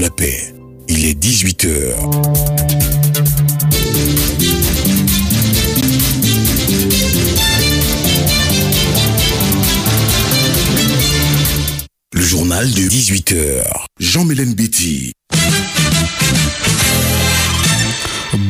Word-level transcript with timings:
la 0.00 0.10
paix. 0.10 0.54
Il 0.88 1.04
est 1.04 1.18
18h. 1.18 1.94
Le 12.12 12.22
journal 12.22 12.70
de 12.70 12.82
18h. 12.82 13.64
Jean-Mélène 13.98 14.54
Betty. 14.54 15.12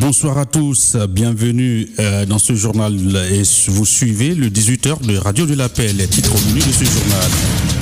Bonsoir 0.01 0.39
à 0.39 0.45
tous, 0.45 0.97
bienvenue 1.09 1.89
euh, 1.99 2.27
dans 2.27 2.39
ce 2.39 2.55
journal 2.55 2.95
et 3.31 3.43
vous 3.69 3.87
suivez 3.87 4.35
le 4.35 4.49
18h 4.49 5.07
de 5.07 5.17
Radio 5.17 5.47
de 5.47 5.55
la 5.55 5.69
Paix, 5.69 5.93
les 5.93 6.09
titres 6.09 6.35
au 6.35 6.49
menu 6.49 6.61
de 6.61 6.73
ce 6.73 6.85
journal. 6.85 7.78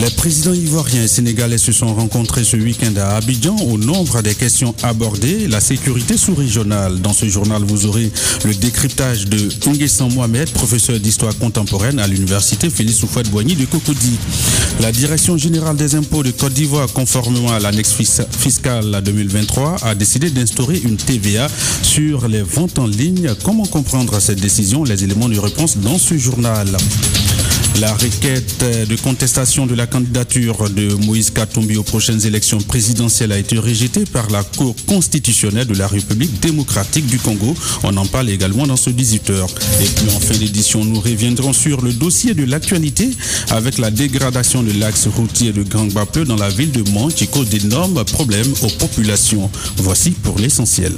Les 0.00 0.10
présidents 0.10 0.52
ivoiriens 0.52 1.04
et 1.04 1.08
sénégalais 1.08 1.56
se 1.56 1.70
sont 1.70 1.94
rencontrés 1.94 2.42
ce 2.42 2.56
week-end 2.56 2.92
à 2.96 3.16
Abidjan. 3.16 3.54
Au 3.56 3.78
nombre 3.78 4.22
des 4.22 4.34
questions 4.34 4.74
abordées, 4.82 5.46
la 5.46 5.60
sécurité 5.60 6.16
sous-régionale. 6.16 7.00
Dans 7.00 7.12
ce 7.12 7.28
journal, 7.28 7.62
vous 7.62 7.86
aurez 7.86 8.10
le 8.44 8.54
décryptage 8.54 9.26
de 9.26 9.48
Nguessan 9.66 10.12
Mohamed, 10.12 10.50
professeur 10.50 10.98
d'histoire 10.98 11.36
contemporaine 11.38 12.00
à 12.00 12.08
l'université 12.08 12.70
Félix 12.70 12.98
Soufouette-Boigny 12.98 13.54
de 13.54 13.66
Cocody. 13.66 14.18
La 14.80 14.90
direction 14.90 15.38
générale 15.38 15.76
des 15.76 15.94
impôts 15.94 16.24
de 16.24 16.32
Côte 16.32 16.54
d'Ivoire, 16.54 16.92
conformément 16.92 17.52
à 17.52 17.60
l'annexe 17.60 17.94
fiscale 18.36 19.00
2023, 19.04 19.76
a 19.84 19.94
décidé 19.94 20.28
d'instaurer 20.30 20.80
une 20.84 20.96
TVA 20.96 21.46
sur 21.82 22.26
les 22.26 22.42
ventes 22.42 22.80
en 22.80 22.88
ligne. 22.88 23.30
Comment 23.44 23.66
comprendre 23.66 24.18
cette 24.20 24.40
décision? 24.40 24.82
Les 24.82 25.04
éléments 25.04 25.28
de 25.28 25.38
réponse 25.38 25.78
dans 25.78 25.98
ce 25.98 26.18
journal. 26.18 26.66
La 27.80 27.92
requête 27.92 28.64
de 28.88 28.96
contestation 28.96 29.66
de 29.66 29.74
la 29.74 29.88
candidature 29.88 30.70
de 30.70 30.94
Moïse 30.94 31.30
Katumbi 31.30 31.76
aux 31.76 31.82
prochaines 31.82 32.24
élections 32.24 32.58
présidentielles 32.58 33.32
a 33.32 33.38
été 33.38 33.58
rejetée 33.58 34.04
par 34.04 34.30
la 34.30 34.44
Cour 34.44 34.76
constitutionnelle 34.86 35.66
de 35.66 35.74
la 35.74 35.88
République 35.88 36.38
démocratique 36.40 37.06
du 37.06 37.18
Congo. 37.18 37.54
On 37.82 37.96
en 37.96 38.06
parle 38.06 38.30
également 38.30 38.66
dans 38.66 38.76
ce 38.76 38.90
18h. 38.90 39.46
Et 39.80 39.86
puis 39.86 40.14
en 40.14 40.20
fin 40.20 40.36
d'édition, 40.38 40.84
nous 40.84 41.00
reviendrons 41.00 41.52
sur 41.52 41.82
le 41.82 41.92
dossier 41.92 42.34
de 42.34 42.44
l'actualité 42.44 43.10
avec 43.50 43.78
la 43.78 43.90
dégradation 43.90 44.62
de 44.62 44.72
l'axe 44.78 45.08
routier 45.08 45.52
de 45.52 45.64
Grand 45.64 45.92
Bapleu 45.92 46.24
dans 46.24 46.36
la 46.36 46.50
ville 46.50 46.70
de 46.70 46.88
Mont 46.90 47.08
qui 47.08 47.26
cause 47.26 47.48
d'énormes 47.48 48.04
problèmes 48.04 48.52
aux 48.62 48.70
populations. 48.78 49.50
Voici 49.78 50.12
pour 50.12 50.38
l'essentiel. 50.38 50.94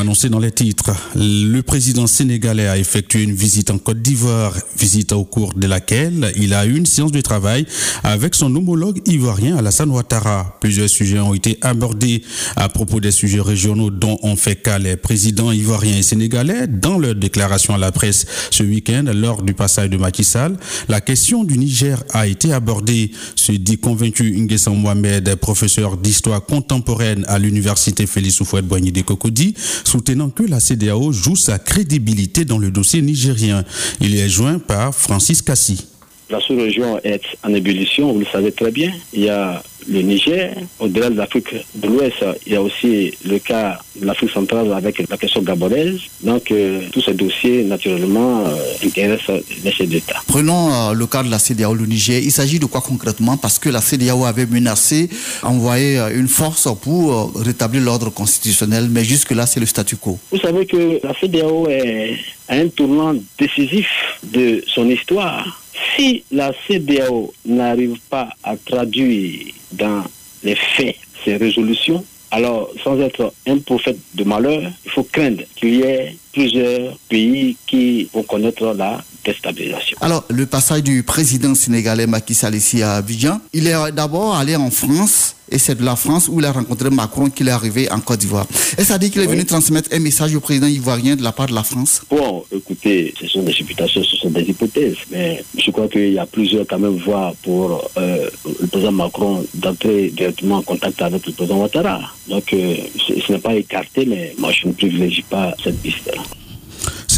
Annoncé 0.00 0.28
dans 0.28 0.38
les 0.38 0.52
titres, 0.52 0.92
le 1.16 1.60
président 1.60 2.06
sénégalais 2.06 2.68
a 2.68 2.78
effectué 2.78 3.24
une 3.24 3.34
visite 3.34 3.70
en 3.70 3.78
Côte 3.78 4.00
d'Ivoire, 4.00 4.54
visite 4.78 5.10
au 5.10 5.24
cours 5.24 5.54
de 5.54 5.66
laquelle 5.66 6.32
il 6.36 6.54
a 6.54 6.66
eu 6.66 6.76
une 6.76 6.86
séance 6.86 7.10
de 7.10 7.20
travail 7.20 7.66
avec 8.04 8.36
son 8.36 8.54
homologue 8.54 9.00
ivoirien 9.06 9.56
Alassane 9.56 9.90
Ouattara. 9.90 10.56
Plusieurs 10.60 10.88
sujets 10.88 11.18
ont 11.18 11.34
été 11.34 11.58
abordés 11.62 12.22
à 12.54 12.68
propos 12.68 13.00
des 13.00 13.10
sujets 13.10 13.40
régionaux 13.40 13.90
dont 13.90 14.18
ont 14.22 14.36
fait 14.36 14.54
cas 14.54 14.78
les 14.78 14.96
présidents 14.96 15.50
ivoiriens 15.50 15.96
et 15.98 16.02
sénégalais 16.02 16.68
dans 16.68 16.98
leur 16.98 17.16
déclaration 17.16 17.74
à 17.74 17.78
la 17.78 17.90
presse 17.90 18.24
ce 18.52 18.62
week-end 18.62 19.04
lors 19.12 19.42
du 19.42 19.52
passage 19.52 19.90
de 19.90 19.96
Macky 19.96 20.22
Sall. 20.22 20.56
La 20.88 21.00
question 21.00 21.42
du 21.42 21.58
Niger 21.58 22.04
a 22.12 22.28
été 22.28 22.52
abordée, 22.52 23.10
se 23.34 23.50
dit 23.50 23.78
convaincu 23.78 24.30
Nguessan 24.38 24.76
Mohamed, 24.76 25.34
professeur 25.36 25.96
d'histoire 25.96 26.44
contemporaine 26.44 27.24
à 27.26 27.40
l'université 27.40 28.06
Félix 28.06 28.40
Houphouët-Boigny 28.40 28.92
de 28.92 29.00
Cocody 29.02 29.54
soutenant 29.88 30.28
que 30.28 30.42
la 30.42 30.60
CDAO 30.60 31.12
joue 31.12 31.34
sa 31.34 31.58
crédibilité 31.58 32.44
dans 32.44 32.58
le 32.58 32.70
dossier 32.70 33.00
nigérien. 33.00 33.64
Il 34.00 34.16
est 34.16 34.28
joint 34.28 34.58
par 34.58 34.94
Francis 34.94 35.40
Cassi. 35.40 35.86
La 36.28 36.40
sous-région 36.40 37.00
est 37.04 37.22
en 37.42 37.54
ébullition, 37.54 38.12
vous 38.12 38.20
le 38.20 38.26
savez 38.26 38.52
très 38.52 38.70
bien. 38.70 38.92
Il 39.14 39.22
y 39.22 39.30
a 39.30 39.62
le 39.88 40.02
Niger, 40.02 40.54
au-delà 40.78 41.10
de 41.10 41.16
l'Afrique 41.16 41.54
de 41.74 41.88
l'Ouest, 41.88 42.16
il 42.46 42.52
y 42.52 42.56
a 42.56 42.62
aussi 42.62 43.12
le 43.24 43.38
cas 43.38 43.78
de 43.96 44.06
l'Afrique 44.06 44.30
centrale 44.30 44.72
avec 44.72 45.02
la 45.08 45.16
question 45.16 45.42
gabonaise. 45.42 46.00
Donc, 46.22 46.50
euh, 46.50 46.82
tous 46.92 47.00
ces 47.00 47.14
dossiers, 47.14 47.64
naturellement, 47.64 48.44
euh, 48.46 48.54
intéressent 48.84 49.40
les 49.64 49.72
chefs 49.72 49.88
d'État. 49.88 50.16
Prenons 50.26 50.72
euh, 50.72 50.92
le 50.92 51.06
cas 51.06 51.22
de 51.22 51.30
la 51.30 51.38
CDAO, 51.38 51.74
le 51.74 51.86
Niger. 51.86 52.20
Il 52.22 52.30
s'agit 52.30 52.58
de 52.58 52.66
quoi 52.66 52.80
concrètement? 52.82 53.36
Parce 53.36 53.58
que 53.58 53.70
la 53.70 53.80
CDAO 53.80 54.24
avait 54.24 54.46
menacé 54.46 55.08
envoyer 55.42 55.98
une 56.14 56.28
force 56.28 56.68
pour 56.82 57.32
rétablir 57.34 57.82
l'ordre 57.82 58.10
constitutionnel, 58.10 58.88
mais 58.90 59.04
jusque-là, 59.04 59.46
c'est 59.46 59.60
le 59.60 59.66
statu 59.66 59.96
quo. 59.96 60.18
Vous 60.30 60.38
savez 60.38 60.66
que 60.66 61.00
la 61.02 61.14
CDAO 61.18 61.68
est 61.68 62.16
à 62.48 62.56
un 62.56 62.68
tournant 62.68 63.14
décisif 63.38 63.88
de 64.22 64.62
son 64.66 64.88
histoire. 64.88 65.62
Si 65.96 66.24
la 66.30 66.52
CDAO 66.66 67.32
n'arrive 67.46 67.96
pas 68.10 68.28
à 68.42 68.56
traduire 68.56 69.52
dans 69.78 70.04
les 70.42 70.54
faits 70.54 70.96
ces 71.24 71.36
résolutions, 71.36 72.04
alors 72.30 72.70
sans 72.82 73.00
être 73.00 73.32
un 73.46 73.58
prophète 73.58 73.98
de 74.14 74.24
malheur, 74.24 74.62
il 74.84 74.90
faut 74.90 75.02
craindre 75.02 75.42
qu'il 75.56 75.74
y 75.76 75.82
ait 75.82 76.16
plusieurs 76.32 76.96
pays 77.08 77.56
qui 77.66 78.08
vont 78.12 78.22
connaître 78.22 78.74
la 78.74 79.02
déstabilisation. 79.32 79.96
Alors, 80.00 80.24
le 80.28 80.46
passage 80.46 80.82
du 80.82 81.02
président 81.02 81.54
sénégalais 81.54 82.06
Macky 82.06 82.34
Sall 82.34 82.54
ici 82.54 82.82
à 82.82 82.94
Abidjan, 82.94 83.40
il 83.52 83.66
est 83.66 83.92
d'abord 83.92 84.36
allé 84.36 84.56
en 84.56 84.70
France 84.70 85.34
et 85.50 85.58
c'est 85.58 85.76
de 85.76 85.84
la 85.84 85.96
France 85.96 86.28
où 86.28 86.40
il 86.40 86.46
a 86.46 86.52
rencontré 86.52 86.90
Macron 86.90 87.30
qu'il 87.30 87.48
est 87.48 87.52
arrivé 87.52 87.90
en 87.90 88.00
Côte 88.00 88.20
d'Ivoire. 88.20 88.46
Est-ce 88.76 88.92
à 88.92 88.98
dire 88.98 89.10
qu'il 89.10 89.22
est 89.22 89.26
venu 89.26 89.44
transmettre 89.44 89.88
un 89.92 89.98
message 89.98 90.34
au 90.34 90.40
président 90.40 90.66
ivoirien 90.66 91.16
de 91.16 91.22
la 91.22 91.32
part 91.32 91.46
de 91.46 91.54
la 91.54 91.62
France? 91.62 92.02
Bon, 92.10 92.44
écoutez, 92.54 93.14
ce 93.18 93.26
sont 93.26 93.42
des 93.42 93.52
supputations, 93.52 94.02
ce 94.02 94.16
sont 94.16 94.30
des 94.30 94.42
hypothèses, 94.42 94.96
mais 95.10 95.42
je 95.56 95.70
crois 95.70 95.88
qu'il 95.88 96.12
y 96.12 96.18
a 96.18 96.26
plusieurs 96.26 96.66
quand 96.66 96.78
même 96.78 96.98
voies 96.98 97.34
pour 97.42 97.90
euh, 97.96 98.28
le 98.60 98.66
président 98.66 98.92
Macron 98.92 99.44
d'entrer 99.54 100.10
directement 100.10 100.56
en 100.56 100.62
contact 100.62 101.00
avec 101.00 101.26
le 101.26 101.32
président 101.32 101.60
Ouattara. 101.60 102.00
Donc, 102.28 102.52
euh, 102.52 102.76
ce 102.96 103.32
n'est 103.32 103.38
pas 103.38 103.54
écarté, 103.54 104.04
mais 104.06 104.34
moi 104.38 104.52
je 104.52 104.66
ne 104.68 104.72
privilégie 104.72 105.22
pas 105.22 105.54
cette 105.62 105.80
piste-là. 105.80 106.22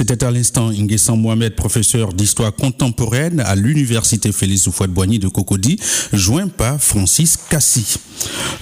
C'était 0.01 0.25
à 0.25 0.31
l'instant 0.31 0.73
Nguessan 0.73 1.15
Mohamed, 1.19 1.55
professeur 1.55 2.15
d'histoire 2.15 2.55
contemporaine 2.55 3.41
à 3.41 3.55
l'université 3.55 4.33
Félix 4.33 4.67
Houphouët-Boigny 4.67 5.19
de 5.19 5.29
Cocody, 5.29 5.79
joint 6.15 6.49
par 6.49 6.81
Francis 6.81 7.37
Cassi. 7.37 7.99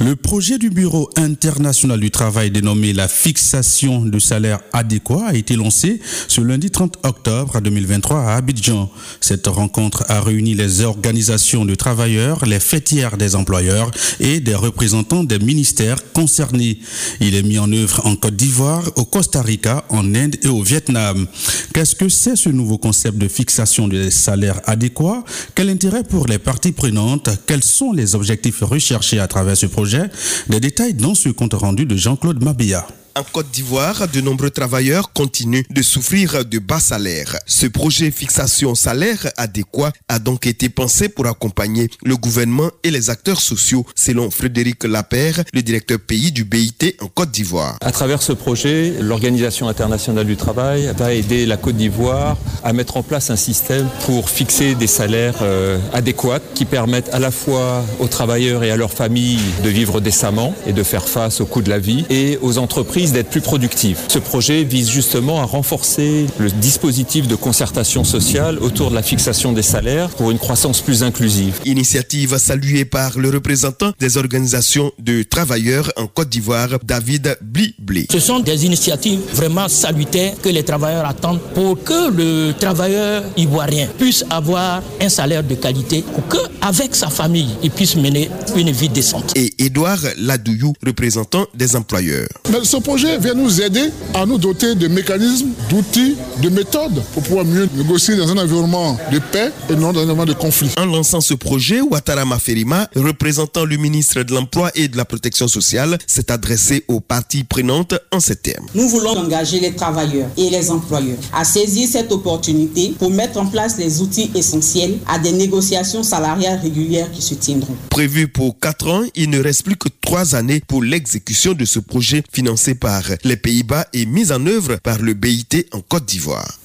Le 0.01 0.17
projet 0.17 0.59
du 0.59 0.69
Bureau 0.71 1.11
international 1.17 2.01
du 2.01 2.11
travail 2.11 2.51
dénommé 2.51 2.93
la 2.93 3.07
fixation 3.07 4.05
de 4.05 4.19
salaire 4.19 4.59
adéquat 4.73 5.27
a 5.29 5.35
été 5.35 5.55
lancé 5.55 6.01
ce 6.27 6.41
lundi 6.41 6.71
30 6.71 6.99
octobre 7.05 7.61
2023 7.61 8.21
à 8.21 8.35
Abidjan. 8.35 8.91
Cette 9.21 9.47
rencontre 9.47 10.05
a 10.09 10.21
réuni 10.21 10.55
les 10.55 10.83
organisations 10.83 11.65
de 11.65 11.77
travailleurs, 11.77 12.47
les 12.47 12.61
fêtières 12.61 13.17
des 13.17 13.37
employeurs 13.37 13.93
et 14.19 14.41
des 14.41 14.57
représentants 14.57 15.23
des 15.23 15.39
ministères 15.39 16.13
concernés. 16.13 16.81
Il 17.21 17.37
est 17.37 17.43
mis 17.45 17.61
en 17.61 17.71
œuvre 17.73 18.05
en 18.07 18.17
Côte 18.17 18.37
d'Ivoire, 18.37 18.91
au 18.97 19.05
Costa 19.05 19.41
Rica, 19.41 19.85
en 19.89 20.17
Inde 20.17 20.37
et 20.43 20.49
au 20.49 20.63
Vietnam. 20.63 21.28
Qu'est-ce 21.73 21.95
que 21.95 22.09
c'est 22.09 22.37
ce 22.37 22.49
nouveau 22.49 22.79
concept 22.79 23.19
de 23.19 23.29
fixation 23.29 23.89
des 23.89 24.11
salaires 24.11 24.61
adéquats? 24.65 25.25
Quel 25.55 25.71
intérêt 25.71 26.03
pour 26.03 26.27
les 26.27 26.39
parties 26.39 26.73
prenantes? 26.73 27.31
Quels 27.47 27.63
sont 27.63 27.93
les 27.93 28.15
objectifs 28.15 28.63
recherchés 28.63 29.21
à 29.21 29.29
travers 29.29 29.57
ce 29.57 29.67
projet? 29.67 30.11
Des 30.49 30.61
détails 30.61 30.95
dans 30.95 31.15
ce 31.15 31.29
compte 31.29 31.55
rendu 31.55 31.87
de 31.87 31.97
Jean-Claude 31.97 32.43
Mabéa. 32.43 32.87
En 33.15 33.23
Côte 33.25 33.51
d'Ivoire, 33.51 34.07
de 34.09 34.21
nombreux 34.21 34.51
travailleurs 34.51 35.13
continuent 35.13 35.65
de 35.71 35.83
souffrir 35.83 36.45
de 36.45 36.59
bas 36.59 36.79
salaires. 36.79 37.37
Ce 37.47 37.67
projet 37.67 38.11
fixation 38.11 38.75
salaire 38.75 39.29
adéquat 39.37 39.93
a 40.09 40.19
donc 40.19 40.47
été 40.47 40.69
pensé 40.69 41.09
pour 41.09 41.27
accompagner 41.27 41.89
le 42.05 42.17
gouvernement 42.17 42.71
et 42.85 42.91
les 42.91 43.11
acteurs 43.11 43.41
sociaux, 43.41 43.85
selon 43.97 44.31
Frédéric 44.31 44.85
Lapère, 44.85 45.43
le 45.53 45.63
directeur 45.63 45.99
pays 45.99 46.31
du 46.31 46.45
BIT 46.45 46.95
en 47.01 47.07
Côte 47.07 47.31
d'Ivoire. 47.31 47.77
À 47.81 47.91
travers 47.91 48.23
ce 48.23 48.33
projet, 48.33 48.95
l'Organisation 49.01 49.69
internationale 49.69 50.27
du 50.27 50.37
travail 50.37 50.93
va 50.97 51.13
aider 51.13 51.47
la 51.47 51.57
Côte 51.57 51.77
d'Ivoire 51.77 52.37
à 52.63 52.73
mettre 52.73 52.97
en 52.97 53.03
place 53.03 53.31
un 53.31 53.37
système 53.37 53.89
pour 54.07 54.31
fixer 54.31 54.75
des 54.75 54.87
salaires 54.87 55.39
euh, 55.43 55.79
adéquats 55.93 56.41
qui 56.55 56.65
permettent 56.65 57.13
à 57.13 57.19
la 57.19 57.31
fois 57.31 57.85
aux 57.99 58.09
travailleurs 58.09 58.63
et 58.65 58.71
à 58.71 58.77
leurs 58.77 58.93
familles 58.93 59.41
de 59.65 59.69
vivre 59.69 60.01
décemment 60.01 60.55
et 60.67 60.73
de 60.73 60.83
faire 60.83 61.09
face 61.09 61.41
au 61.41 61.47
coût 61.47 61.63
de 61.63 61.71
la 61.71 61.79
vie 61.79 62.05
et 62.11 62.39
aux 62.43 62.59
entreprises 62.59 62.98
d'être 63.07 63.31
plus 63.31 63.41
productives. 63.41 63.99
Ce 64.09 64.19
projet 64.19 64.65
vise 64.65 64.91
justement 64.91 65.41
à 65.41 65.45
renforcer 65.45 66.27
le 66.39 66.51
dispositif 66.51 67.29
de 67.29 67.37
concertation 67.37 68.03
sociale 68.03 68.59
autour 68.59 68.91
de 68.91 68.97
la 68.97 69.03
fixation 69.03 69.53
des 69.53 69.63
salaires 69.63 70.11
pour 70.11 70.31
une 70.31 70.39
croissance 70.39 70.81
plus 70.81 71.03
inclusive. 71.03 71.61
Initiative 71.65 72.37
saluée 72.39 72.85
par 72.85 73.17
le 73.19 73.31
représentant 73.31 73.93
des 74.01 74.17
organisations 74.17 74.91
de 74.99 75.23
travailleurs 75.23 75.93
en 75.97 76.07
Côte 76.07 76.29
d'Ivoire, 76.29 76.71
David 76.85 77.39
Blibli. 77.41 78.07
Ce 78.11 78.19
sont 78.19 78.41
des 78.41 78.67
initiatives 78.67 79.21
vraiment 79.33 79.69
salutaires 79.69 80.35
que 80.43 80.49
les 80.49 80.65
travailleurs 80.65 81.07
attendent 81.07 81.41
pour 81.55 81.83
que 81.83 82.11
le 82.11 82.53
travailleur 82.59 83.23
ivoirien 83.37 83.87
puisse 83.99 84.25
avoir 84.29 84.83
un 85.01 85.09
salaire 85.09 85.45
de 85.45 85.55
qualité 85.55 86.03
pour 86.03 86.27
que 86.27 86.39
avec 86.61 86.97
sa 86.97 87.09
famille, 87.09 87.51
il 87.63 87.71
puisse 87.71 87.95
mener 87.95 88.29
une 88.57 88.73
vie 88.73 88.89
décente. 88.89 89.33
Et 89.37 89.53
Edouard 89.59 90.01
Ladouyou, 90.19 90.73
représentant 90.85 91.47
des 91.55 91.77
employeurs. 91.77 92.29
Mais 92.51 92.65
ce 92.65 92.77
projet 92.89 93.19
vient 93.19 93.35
nous 93.35 93.61
aider 93.61 93.91
à 94.15 94.25
nous 94.25 94.39
doter 94.39 94.75
de 94.75 94.89
mécanismes, 94.89 95.51
d'outils, 95.69 96.17
de 96.43 96.49
méthodes 96.49 97.03
pour 97.13 97.23
pouvoir 97.23 97.45
mieux 97.45 97.69
négocier 97.75 98.17
dans 98.17 98.31
un 98.31 98.39
environnement 98.39 98.97
de 99.13 99.19
paix 99.19 99.53
et 99.69 99.77
non 99.77 99.93
dans 99.93 100.01
un 100.01 100.05
environnement 100.05 100.25
de 100.25 100.33
conflit. 100.33 100.71
En 100.79 100.87
lançant 100.87 101.21
ce 101.21 101.35
projet, 101.35 101.83
Ouattara 101.83 102.25
Maferima, 102.25 102.89
représentant 102.97 103.67
le 103.67 103.77
ministre 103.77 104.23
de 104.23 104.33
l'Emploi 104.33 104.71
et 104.75 104.89
de 104.89 104.97
la 104.97 105.05
Protection 105.05 105.49
sociale, 105.49 105.99
s'est 106.07 106.33
adressé 106.33 106.87
aux 106.89 107.01
parties 107.01 107.45
prenantes 107.45 107.93
en 108.11 108.21
ces 108.21 108.37
termes. 108.37 108.65
Nous 108.75 108.89
voulons 108.89 109.19
engager 109.19 109.61
les 109.61 109.75
travailleurs 109.75 110.31
et 110.39 110.49
les 110.49 110.71
employeurs 110.71 111.19
à 111.35 111.45
saisir 111.45 111.87
cette 111.93 112.11
opportunité 112.11 112.95
pour 112.99 113.11
mettre 113.11 113.39
en 113.39 113.45
place 113.45 113.77
les 113.77 114.01
outils 114.01 114.31
essentiels 114.35 114.97
à 115.07 115.19
des 115.19 115.33
négociations 115.33 116.03
salariales 116.03 116.59
régulières 116.63 117.13
qui 117.13 117.21
se 117.21 117.35
tiendront. 117.35 117.77
Prévu 117.91 118.29
pour 118.29 118.59
4 118.59 118.89
ans, 118.89 119.03
il 119.15 119.29
ne 119.29 119.43
reste 119.43 119.65
plus 119.65 119.77
que 119.77 119.91
3 120.01 120.35
années 120.35 120.63
pour 120.67 120.83
l'exécution 120.83 121.53
de 121.53 121.67
ce 121.67 121.81
projet 121.81 122.23
financé 122.33 122.77
par 122.79 123.03
les 123.25 123.37
Pays-Bas 123.37 123.87
et 123.93 124.07
mis 124.07 124.33
en 124.33 124.47
œuvre 124.47 124.77
par 124.77 124.99
le 124.99 125.15
BIT 125.15 125.67
en 125.73 125.81
Côte 125.81 126.07
d'Ivoire. 126.07 126.59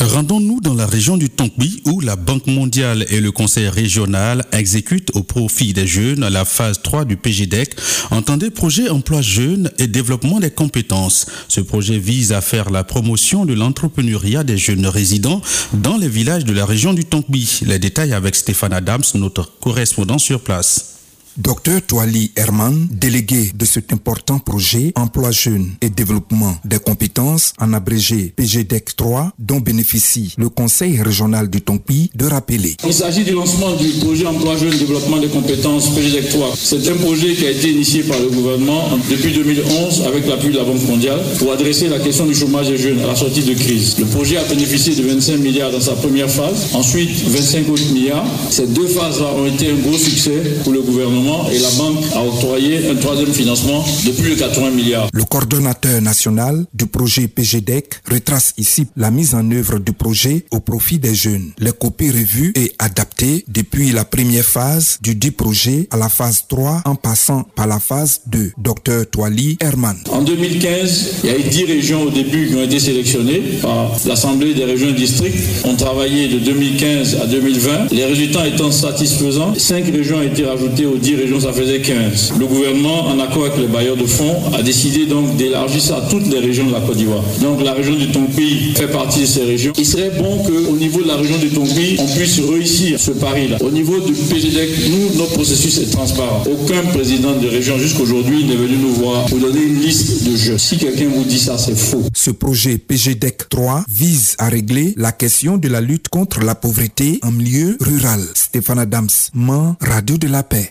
Rendons-nous 0.00 0.60
dans 0.60 0.74
la 0.74 0.86
région 0.86 1.16
du 1.16 1.30
Tonkbi 1.30 1.82
où 1.86 2.00
la 2.00 2.16
Banque 2.16 2.46
mondiale 2.46 3.06
et 3.10 3.20
le 3.20 3.30
Conseil 3.30 3.68
régional 3.68 4.44
exécutent 4.52 5.10
au 5.14 5.22
profit 5.22 5.72
des 5.72 5.86
jeunes 5.86 6.26
la 6.28 6.44
phase 6.44 6.82
3 6.82 7.04
du 7.04 7.16
PGDEC, 7.16 7.76
entendez 8.10 8.50
projet 8.50 8.88
emploi 8.88 9.22
jeunes 9.22 9.70
et 9.78 9.86
développement 9.86 10.40
des 10.40 10.50
compétences. 10.50 11.26
Ce 11.48 11.60
projet 11.60 11.98
vise 11.98 12.32
à 12.32 12.40
faire 12.40 12.70
la 12.70 12.84
promotion 12.84 13.44
de 13.44 13.54
l'entrepreneuriat 13.54 14.44
des 14.44 14.58
jeunes 14.58 14.86
résidents 14.86 15.40
dans 15.74 15.96
les 15.96 16.08
villages 16.08 16.44
de 16.44 16.52
la 16.52 16.66
région 16.66 16.94
du 16.94 17.04
Tonkbi. 17.04 17.60
Les 17.66 17.78
détails 17.78 18.12
avec 18.12 18.34
Stéphane 18.34 18.72
Adams, 18.72 19.04
notre 19.14 19.52
correspondant 19.60 20.18
sur 20.18 20.40
place. 20.40 21.01
Docteur 21.38 21.80
Toali 21.80 22.30
Herman, 22.36 22.88
délégué 22.90 23.52
de 23.54 23.64
cet 23.64 23.90
important 23.94 24.38
projet 24.38 24.92
Emploi 24.96 25.30
jeune 25.30 25.70
et 25.80 25.88
développement 25.88 26.54
des 26.62 26.78
compétences, 26.78 27.54
en 27.58 27.72
abrégé 27.72 28.34
PGDEC 28.36 28.94
3, 28.96 29.32
dont 29.38 29.60
bénéficie 29.60 30.34
le 30.36 30.50
Conseil 30.50 31.00
régional 31.00 31.48
du 31.48 31.62
Tonpi, 31.62 32.10
de 32.14 32.26
rappeler. 32.26 32.76
Il 32.86 32.92
s'agit 32.92 33.24
du 33.24 33.32
lancement 33.32 33.74
du 33.76 33.88
projet 34.04 34.26
Emploi 34.26 34.58
jeune 34.58 34.76
développement 34.76 35.16
des 35.16 35.28
compétences 35.28 35.88
PGDEC 35.94 36.28
3. 36.28 36.52
C'est 36.54 36.86
un 36.90 36.96
projet 36.96 37.32
qui 37.32 37.46
a 37.46 37.50
été 37.50 37.70
initié 37.70 38.02
par 38.02 38.18
le 38.20 38.28
gouvernement 38.28 38.90
depuis 39.10 39.32
2011 39.32 40.02
avec 40.06 40.26
l'appui 40.26 40.50
de 40.50 40.58
la 40.58 40.64
Banque 40.64 40.86
mondiale 40.86 41.20
pour 41.38 41.50
adresser 41.52 41.88
la 41.88 41.98
question 41.98 42.26
du 42.26 42.34
chômage 42.34 42.68
des 42.68 42.76
jeunes 42.76 43.00
à 43.00 43.06
la 43.06 43.16
sortie 43.16 43.42
de 43.42 43.54
crise. 43.54 43.98
Le 43.98 44.04
projet 44.04 44.36
a 44.36 44.44
bénéficié 44.44 44.94
de 44.94 45.02
25 45.02 45.38
milliards 45.38 45.72
dans 45.72 45.80
sa 45.80 45.94
première 45.94 46.28
phase, 46.28 46.74
ensuite 46.74 47.24
25 47.26 47.70
autres 47.70 47.90
milliards. 47.90 48.26
Ces 48.50 48.66
deux 48.66 48.86
phases-là 48.86 49.32
ont 49.34 49.46
été 49.46 49.70
un 49.70 49.76
gros 49.76 49.96
succès 49.96 50.42
pour 50.62 50.74
le 50.74 50.82
gouvernement 50.82 51.21
et 51.52 51.58
la 51.58 51.70
banque 51.70 52.04
a 52.14 52.22
octroyé 52.24 52.90
un 52.90 52.96
troisième 52.96 53.32
financement 53.32 53.84
de 54.04 54.10
plus 54.10 54.30
de 54.30 54.34
80 54.40 54.70
milliards. 54.70 55.08
Le 55.12 55.22
coordonnateur 55.24 56.00
national 56.00 56.64
du 56.74 56.86
projet 56.86 57.28
PGDEC 57.28 58.00
retrace 58.10 58.54
ici 58.58 58.86
la 58.96 59.10
mise 59.10 59.34
en 59.34 59.48
œuvre 59.52 59.78
du 59.78 59.92
projet 59.92 60.44
au 60.50 60.60
profit 60.60 60.98
des 60.98 61.14
jeunes. 61.14 61.52
Les 61.58 61.70
copies 61.72 62.10
revues 62.10 62.52
et 62.56 62.72
adaptées 62.78 63.44
depuis 63.48 63.92
la 63.92 64.04
première 64.04 64.44
phase 64.44 64.98
du 65.00 65.14
dit 65.14 65.30
projet 65.30 65.86
à 65.90 65.96
la 65.96 66.08
phase 66.08 66.44
3 66.48 66.82
en 66.84 66.96
passant 66.96 67.44
par 67.54 67.66
la 67.66 67.78
phase 67.78 68.22
2. 68.26 68.52
Dr 68.58 69.06
Toali 69.10 69.56
Herman. 69.60 69.96
En 70.10 70.22
2015, 70.22 71.20
il 71.22 71.30
y 71.30 71.32
a 71.32 71.38
eu 71.38 71.42
10 71.42 71.64
régions 71.64 72.02
au 72.02 72.10
début 72.10 72.48
qui 72.48 72.54
ont 72.56 72.64
été 72.64 72.80
sélectionnées 72.80 73.42
par 73.62 73.92
l'Assemblée 74.06 74.54
des 74.54 74.64
régions 74.64 74.88
et 74.88 74.92
districts. 74.92 75.38
On 75.64 75.76
travaillait 75.76 76.28
de 76.28 76.38
2015 76.40 77.18
à 77.22 77.26
2020. 77.26 77.92
Les 77.92 78.06
résultats 78.06 78.46
étant 78.48 78.72
satisfaisants, 78.72 79.54
5 79.56 79.84
régions 79.92 80.18
ont 80.18 80.22
été 80.22 80.44
rajoutées 80.44 80.86
aux 80.86 80.96
10 80.96 81.11
régions, 81.16 81.40
ça 81.40 81.52
faisait 81.52 81.80
15. 81.80 82.34
Le 82.38 82.46
gouvernement, 82.46 83.06
en 83.06 83.18
accord 83.18 83.46
avec 83.46 83.58
les 83.58 83.66
bailleurs 83.66 83.96
de 83.96 84.06
fonds, 84.06 84.52
a 84.54 84.62
décidé 84.62 85.06
donc 85.06 85.36
d'élargir 85.36 85.80
ça 85.80 85.96
à 85.96 86.00
toutes 86.02 86.26
les 86.28 86.38
régions 86.38 86.66
de 86.66 86.72
la 86.72 86.80
Côte 86.80 86.96
d'Ivoire. 86.96 87.22
Donc 87.40 87.62
la 87.62 87.72
région 87.72 87.94
du 87.94 88.10
Tonpi 88.10 88.72
fait 88.74 88.88
partie 88.88 89.20
de 89.20 89.26
ces 89.26 89.44
régions. 89.44 89.72
Il 89.78 89.86
serait 89.86 90.12
bon 90.18 90.42
qu'au 90.44 90.76
niveau 90.76 91.02
de 91.02 91.08
la 91.08 91.16
région 91.16 91.38
du 91.38 91.50
Tonpi, 91.50 91.96
on 91.98 92.06
puisse 92.06 92.40
réussir 92.40 92.98
ce 92.98 93.12
pari-là. 93.12 93.58
Au 93.60 93.70
niveau 93.70 94.00
du 94.00 94.12
PGDEC, 94.12 94.70
nous, 94.90 95.18
notre 95.18 95.32
processus 95.34 95.78
est 95.78 95.90
transparent. 95.90 96.44
Aucun 96.50 96.82
président 96.92 97.38
de 97.38 97.48
région 97.48 97.78
jusqu'aujourd'hui 97.78 98.44
n'est 98.44 98.56
venu 98.56 98.76
nous 98.76 98.94
voir 98.94 99.26
pour 99.26 99.38
donner 99.38 99.62
une 99.62 99.80
liste 99.80 100.24
de 100.24 100.36
jeux. 100.36 100.58
Si 100.58 100.76
quelqu'un 100.78 101.08
vous 101.08 101.24
dit 101.24 101.38
ça, 101.38 101.58
c'est 101.58 101.76
faux. 101.76 102.02
Ce 102.14 102.30
projet 102.30 102.78
PGDEC 102.78 103.48
3 103.48 103.84
vise 103.88 104.34
à 104.38 104.48
régler 104.48 104.94
la 104.96 105.12
question 105.12 105.58
de 105.58 105.68
la 105.68 105.80
lutte 105.80 106.08
contre 106.08 106.40
la 106.40 106.54
pauvreté 106.54 107.18
en 107.22 107.30
milieu 107.30 107.76
rural. 107.80 108.20
Stéphane 108.34 108.78
Adams, 108.78 109.08
Man, 109.34 109.74
Radio 109.80 110.16
de 110.16 110.28
la 110.28 110.42
Paix. 110.42 110.70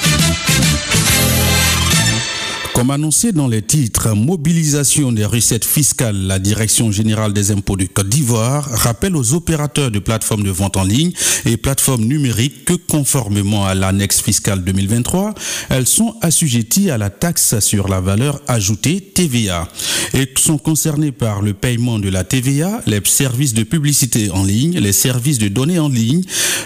Comme 2.81 2.89
annoncé 2.89 3.31
dans 3.31 3.47
les 3.47 3.61
titres, 3.61 4.15
mobilisation 4.15 5.11
des 5.11 5.23
recettes 5.23 5.65
fiscales, 5.65 6.15
la 6.15 6.39
Direction 6.39 6.91
générale 6.91 7.31
des 7.31 7.51
impôts 7.51 7.75
du 7.75 7.87
Côte 7.87 8.09
d'Ivoire 8.09 8.67
rappelle 8.71 9.15
aux 9.15 9.35
opérateurs 9.35 9.91
de 9.91 9.99
plateformes 9.99 10.41
de 10.41 10.49
vente 10.49 10.77
en 10.77 10.83
ligne 10.83 11.11
et 11.45 11.57
plateformes 11.57 12.05
numériques 12.05 12.65
que 12.65 12.73
conformément 12.73 13.67
à 13.67 13.75
l'annexe 13.75 14.19
fiscale 14.19 14.63
2023, 14.63 15.35
elles 15.69 15.85
sont 15.85 16.15
assujetties 16.21 16.89
à 16.89 16.97
la 16.97 17.11
taxe 17.11 17.59
sur 17.59 17.87
la 17.87 18.01
valeur 18.01 18.41
ajoutée 18.47 18.99
TVA 18.99 19.67
et 20.15 20.27
sont 20.35 20.57
concernées 20.57 21.11
par 21.11 21.43
le 21.43 21.53
paiement 21.53 21.99
de 21.99 22.09
la 22.09 22.23
TVA, 22.23 22.81
les 22.87 23.01
services 23.05 23.53
de 23.53 23.61
publicité 23.61 24.31
en 24.31 24.43
ligne, 24.43 24.79
les 24.79 24.91
services 24.91 25.37
de 25.37 25.49
données 25.49 25.77
en 25.77 25.87
ligne, 25.87 26.23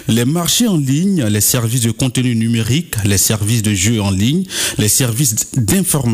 les 0.08 0.24
marchés 0.24 0.68
en 0.68 0.78
ligne, 0.78 1.26
les 1.26 1.42
services 1.42 1.82
de 1.82 1.92
contenu 1.92 2.38
numérique, 2.38 2.96
les 3.04 3.18
services 3.18 3.64
de 3.64 3.74
jeux 3.74 4.02
en 4.02 4.12
ligne, 4.12 4.46
les 4.78 4.88
services 4.88 5.36
d'information 5.58 6.05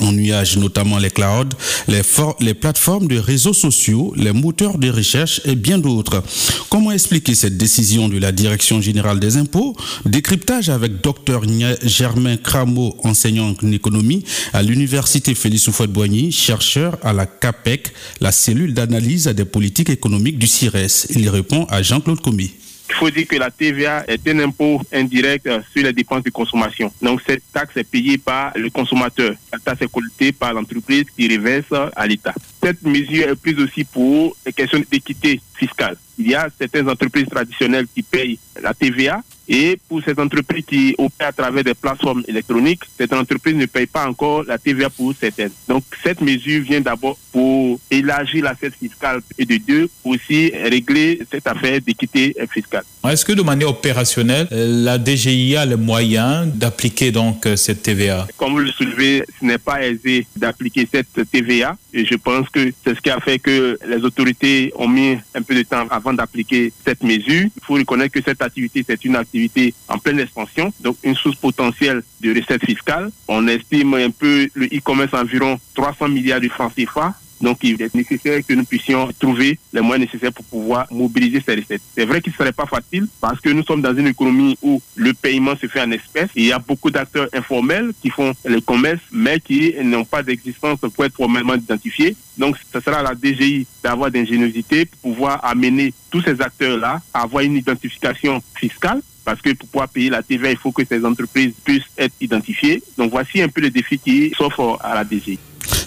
en 0.00 0.12
nuage, 0.12 0.56
notamment 0.56 0.98
les 0.98 1.10
clouds, 1.10 1.50
les, 1.88 2.54
plateformes 2.54 3.08
de 3.08 3.18
réseaux 3.18 3.52
sociaux, 3.52 4.12
les 4.16 4.32
moteurs 4.32 4.78
de 4.78 4.90
recherche 4.90 5.40
et 5.44 5.54
bien 5.54 5.78
d'autres. 5.78 6.22
Comment 6.68 6.92
expliquer 6.92 7.34
cette 7.34 7.56
décision 7.56 8.08
de 8.08 8.18
la 8.18 8.32
Direction 8.32 8.80
générale 8.80 9.20
des 9.20 9.36
impôts? 9.36 9.76
Décryptage 10.04 10.68
avec 10.68 11.00
Dr 11.02 11.42
Germain 11.82 12.36
Cramo, 12.36 12.96
enseignant 13.04 13.54
en 13.62 13.72
économie 13.72 14.24
à 14.52 14.62
l'Université 14.62 15.34
Félix 15.34 15.68
Houphouët-Boigny, 15.68 16.32
chercheur 16.32 16.98
à 17.02 17.12
la 17.12 17.26
CAPEC, 17.26 17.92
la 18.20 18.32
cellule 18.32 18.74
d'analyse 18.74 19.26
des 19.26 19.44
politiques 19.44 19.90
économiques 19.90 20.38
du 20.38 20.46
CIRES. 20.46 21.06
Il 21.10 21.28
répond 21.28 21.66
à 21.68 21.82
Jean-Claude 21.82 22.20
Combi. 22.20 22.52
Il 22.90 22.96
faut 22.96 23.10
dire 23.10 23.26
que 23.26 23.36
la 23.36 23.50
TVA 23.50 24.04
est 24.08 24.28
un 24.28 24.40
impôt 24.40 24.82
indirect 24.92 25.48
sur 25.72 25.84
les 25.84 25.92
dépenses 25.92 26.24
de 26.24 26.30
consommation. 26.30 26.92
Donc 27.00 27.22
cette 27.26 27.42
taxe 27.52 27.76
est 27.76 27.84
payée 27.84 28.18
par 28.18 28.52
le 28.56 28.68
consommateur. 28.68 29.34
La 29.52 29.58
taxe 29.58 29.82
est 29.82 29.90
collectée 29.90 30.32
par 30.32 30.52
l'entreprise 30.52 31.04
qui 31.16 31.34
reverse 31.34 31.72
à 31.96 32.06
l'État. 32.06 32.34
Cette 32.62 32.82
mesure 32.82 33.28
est 33.28 33.36
prise 33.36 33.58
aussi 33.58 33.84
pour 33.84 34.36
les 34.44 34.52
questions 34.52 34.82
d'équité 34.90 35.40
fiscale. 35.54 35.96
Il 36.18 36.28
y 36.28 36.34
a 36.34 36.48
certaines 36.58 36.88
entreprises 36.88 37.28
traditionnelles 37.28 37.86
qui 37.94 38.02
payent 38.02 38.38
la 38.62 38.74
TVA 38.74 39.22
et 39.48 39.78
pour 39.88 40.00
ces 40.04 40.16
entreprises 40.20 40.64
qui 40.64 40.94
opèrent 40.96 41.28
à 41.28 41.32
travers 41.32 41.64
des 41.64 41.74
plateformes 41.74 42.22
électroniques, 42.28 42.82
cette 42.96 43.12
entreprise 43.12 43.56
ne 43.56 43.66
paye 43.66 43.86
pas 43.86 44.06
encore 44.06 44.44
la 44.44 44.58
TVA 44.58 44.90
pour 44.90 45.12
certaines. 45.18 45.50
Donc 45.66 45.82
cette 46.04 46.20
mesure 46.20 46.62
vient 46.62 46.80
d'abord 46.80 47.18
pour 47.32 47.80
élargir 47.90 48.44
l'assiette 48.44 48.74
fiscale 48.74 49.20
et 49.38 49.46
de 49.46 49.56
deux, 49.56 49.88
pour 50.02 50.12
aussi 50.12 50.52
régler 50.54 51.20
cette 51.32 51.48
affaire 51.48 51.80
d'équité 51.80 52.36
fiscale. 52.48 52.84
Est-ce 53.08 53.24
que 53.24 53.32
de 53.32 53.42
manière 53.42 53.70
opérationnelle, 53.70 54.46
la 54.50 54.98
DGI 54.98 55.56
a 55.56 55.64
les 55.64 55.76
moyens 55.76 56.46
d'appliquer 56.54 57.10
donc 57.10 57.48
cette 57.56 57.82
TVA 57.82 58.26
Comme 58.36 58.52
vous 58.52 58.58
le 58.58 58.70
soulevez, 58.70 59.24
ce 59.40 59.44
n'est 59.44 59.58
pas 59.58 59.82
aisé 59.82 60.26
d'appliquer 60.36 60.86
cette 60.92 61.30
TVA 61.30 61.76
et 61.94 62.04
je 62.04 62.14
pense 62.16 62.48
que 62.50 62.70
c'est 62.84 62.94
ce 62.94 63.00
qui 63.00 63.10
a 63.10 63.18
fait 63.18 63.38
que 63.38 63.78
les 63.88 64.04
autorités 64.04 64.72
ont 64.76 64.86
mis 64.86 65.16
un 65.34 65.42
peu 65.42 65.54
de 65.54 65.62
temps 65.62 65.86
avant 65.90 66.12
d'appliquer 66.12 66.72
cette 66.84 67.02
mesure. 67.02 67.48
Il 67.56 67.62
faut 67.62 67.74
reconnaître 67.74 68.12
que 68.12 68.22
cette 68.22 68.42
activité, 68.42 68.84
c'est 68.86 69.04
une 69.04 69.16
activité 69.16 69.74
en 69.88 69.98
pleine 69.98 70.20
expansion, 70.20 70.72
donc 70.80 70.96
une 71.02 71.16
source 71.16 71.36
potentielle 71.36 72.02
de 72.20 72.34
recettes 72.38 72.64
fiscales. 72.64 73.10
On 73.28 73.48
estime 73.48 73.94
un 73.94 74.10
peu 74.10 74.48
le 74.54 74.66
e-commerce 74.66 75.14
environ 75.14 75.58
300 75.74 76.08
milliards 76.08 76.40
de 76.40 76.48
francs 76.48 76.72
CFA. 76.76 77.14
Donc, 77.40 77.58
il 77.62 77.80
est 77.80 77.94
nécessaire 77.94 78.40
que 78.46 78.52
nous 78.52 78.64
puissions 78.64 79.08
trouver 79.18 79.58
les 79.72 79.80
moyens 79.80 80.06
nécessaires 80.06 80.32
pour 80.32 80.44
pouvoir 80.44 80.86
mobiliser 80.90 81.42
ces 81.44 81.54
recettes. 81.54 81.82
C'est 81.94 82.04
vrai 82.04 82.20
qu'il 82.20 82.32
ne 82.32 82.36
serait 82.36 82.52
pas 82.52 82.66
facile 82.66 83.06
parce 83.20 83.40
que 83.40 83.48
nous 83.50 83.64
sommes 83.64 83.82
dans 83.82 83.94
une 83.94 84.08
économie 84.08 84.58
où 84.62 84.80
le 84.94 85.14
paiement 85.14 85.56
se 85.56 85.66
fait 85.66 85.80
en 85.80 85.90
espèces. 85.90 86.30
Il 86.34 86.46
y 86.46 86.52
a 86.52 86.58
beaucoup 86.58 86.90
d'acteurs 86.90 87.28
informels 87.32 87.92
qui 88.02 88.10
font 88.10 88.32
le 88.44 88.60
commerce, 88.60 89.00
mais 89.12 89.40
qui 89.40 89.74
n'ont 89.82 90.04
pas 90.04 90.22
d'existence 90.22 90.80
pour 90.80 91.04
être 91.04 91.14
formellement 91.14 91.54
identifiés. 91.54 92.16
Donc, 92.36 92.56
ce 92.72 92.80
sera 92.80 92.98
à 92.98 93.02
la 93.02 93.14
DGI 93.14 93.66
d'avoir 93.82 94.10
d'ingéniosité 94.10 94.84
pour 94.84 95.12
pouvoir 95.12 95.44
amener 95.44 95.94
tous 96.10 96.22
ces 96.22 96.40
acteurs-là 96.40 97.00
à 97.14 97.22
avoir 97.22 97.42
une 97.42 97.56
identification 97.56 98.42
fiscale 98.54 99.00
parce 99.24 99.40
que 99.42 99.52
pour 99.52 99.68
pouvoir 99.68 99.88
payer 99.88 100.10
la 100.10 100.22
TVA, 100.22 100.50
il 100.50 100.56
faut 100.56 100.72
que 100.72 100.84
ces 100.84 101.04
entreprises 101.04 101.52
puissent 101.64 101.84
être 101.96 102.14
identifiées. 102.20 102.82
Donc 102.96 103.10
voici 103.10 103.40
un 103.40 103.48
peu 103.48 103.60
le 103.60 103.70
défi 103.70 103.98
qui 103.98 104.32
s'offre 104.36 104.78
à 104.82 104.94
la 104.94 105.04
DGI. 105.04 105.38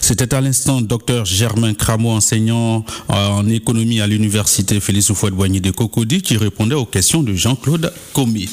C'était 0.06 0.34
à 0.34 0.42
l'instant 0.42 0.82
Dr 0.82 1.24
Germain 1.24 1.72
Cramo, 1.72 2.10
enseignant 2.10 2.84
en 3.08 3.48
économie 3.48 4.02
à 4.02 4.06
l'université 4.06 4.78
Félix 4.78 5.08
Houphouët-Boigny 5.08 5.62
de 5.62 5.70
Cocody, 5.70 6.20
qui 6.20 6.36
répondait 6.36 6.74
aux 6.74 6.84
questions 6.84 7.22
de 7.22 7.32
Jean-Claude 7.32 7.90
Comé. 8.12 8.46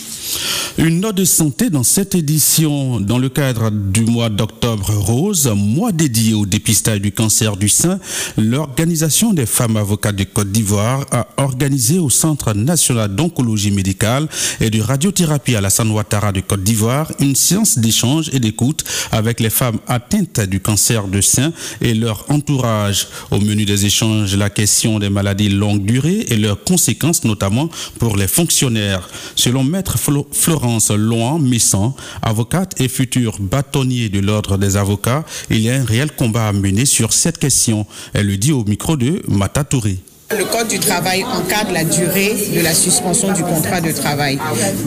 Une 0.77 1.01
note 1.01 1.15
de 1.15 1.25
santé 1.25 1.69
dans 1.69 1.83
cette 1.83 2.15
édition, 2.15 2.99
dans 2.99 3.17
le 3.17 3.29
cadre 3.29 3.69
du 3.69 4.01
mois 4.01 4.29
d'octobre 4.29 4.91
rose, 4.93 5.51
mois 5.55 5.91
dédié 5.91 6.33
au 6.33 6.45
dépistage 6.45 7.01
du 7.01 7.11
cancer 7.11 7.57
du 7.57 7.69
sein, 7.69 7.99
l'Organisation 8.37 9.33
des 9.33 9.45
femmes 9.45 9.77
avocates 9.77 10.15
de 10.15 10.23
Côte 10.23 10.51
d'Ivoire 10.51 11.05
a 11.11 11.27
organisé 11.37 11.99
au 11.99 12.09
Centre 12.09 12.53
national 12.53 13.15
d'oncologie 13.15 13.71
médicale 13.71 14.27
et 14.59 14.69
de 14.69 14.81
radiothérapie 14.81 15.55
à 15.55 15.61
la 15.61 15.69
San 15.69 15.89
Ouattara 15.91 16.31
de 16.31 16.41
Côte 16.41 16.63
d'Ivoire 16.63 17.11
une 17.19 17.35
séance 17.35 17.77
d'échange 17.77 18.29
et 18.33 18.39
d'écoute 18.39 18.83
avec 19.11 19.39
les 19.39 19.49
femmes 19.49 19.79
atteintes 19.87 20.39
du 20.41 20.59
cancer 20.59 21.07
du 21.07 21.21
sein 21.21 21.51
et 21.81 21.93
leur 21.93 22.25
entourage. 22.29 23.07
Au 23.29 23.39
menu 23.39 23.65
des 23.65 23.85
échanges, 23.85 24.35
la 24.35 24.49
question 24.49 24.99
des 24.99 25.09
maladies 25.09 25.49
longue 25.49 25.85
durée 25.85 26.25
et 26.29 26.37
leurs 26.37 26.63
conséquences, 26.63 27.23
notamment 27.23 27.69
pour 27.99 28.17
les 28.17 28.27
fonctionnaires. 28.27 29.09
Selon 29.35 29.63
Maître 29.63 29.97
Florence 30.31 30.91
Loan 30.91 31.39
Messan, 31.39 31.93
avocate 32.21 32.79
et 32.79 32.87
futur 32.87 33.37
bâtonnier 33.39 34.09
de 34.09 34.19
l'Ordre 34.19 34.57
des 34.57 34.77
avocats, 34.77 35.25
il 35.49 35.59
y 35.59 35.69
a 35.69 35.75
un 35.75 35.83
réel 35.83 36.11
combat 36.11 36.47
à 36.47 36.53
mener 36.53 36.85
sur 36.85 37.13
cette 37.13 37.37
question. 37.37 37.85
Elle 38.13 38.27
le 38.27 38.37
dit 38.37 38.51
au 38.51 38.63
micro 38.63 38.97
de 38.97 39.21
Mata 39.27 39.63
Touré. 39.63 39.97
Le 40.37 40.45
Code 40.45 40.67
du 40.69 40.79
travail 40.79 41.23
encadre 41.25 41.71
la 41.73 41.83
durée 41.83 42.35
de 42.55 42.61
la 42.61 42.73
suspension 42.73 43.33
du 43.33 43.43
contrat 43.43 43.81
de 43.81 43.91
travail. 43.91 44.37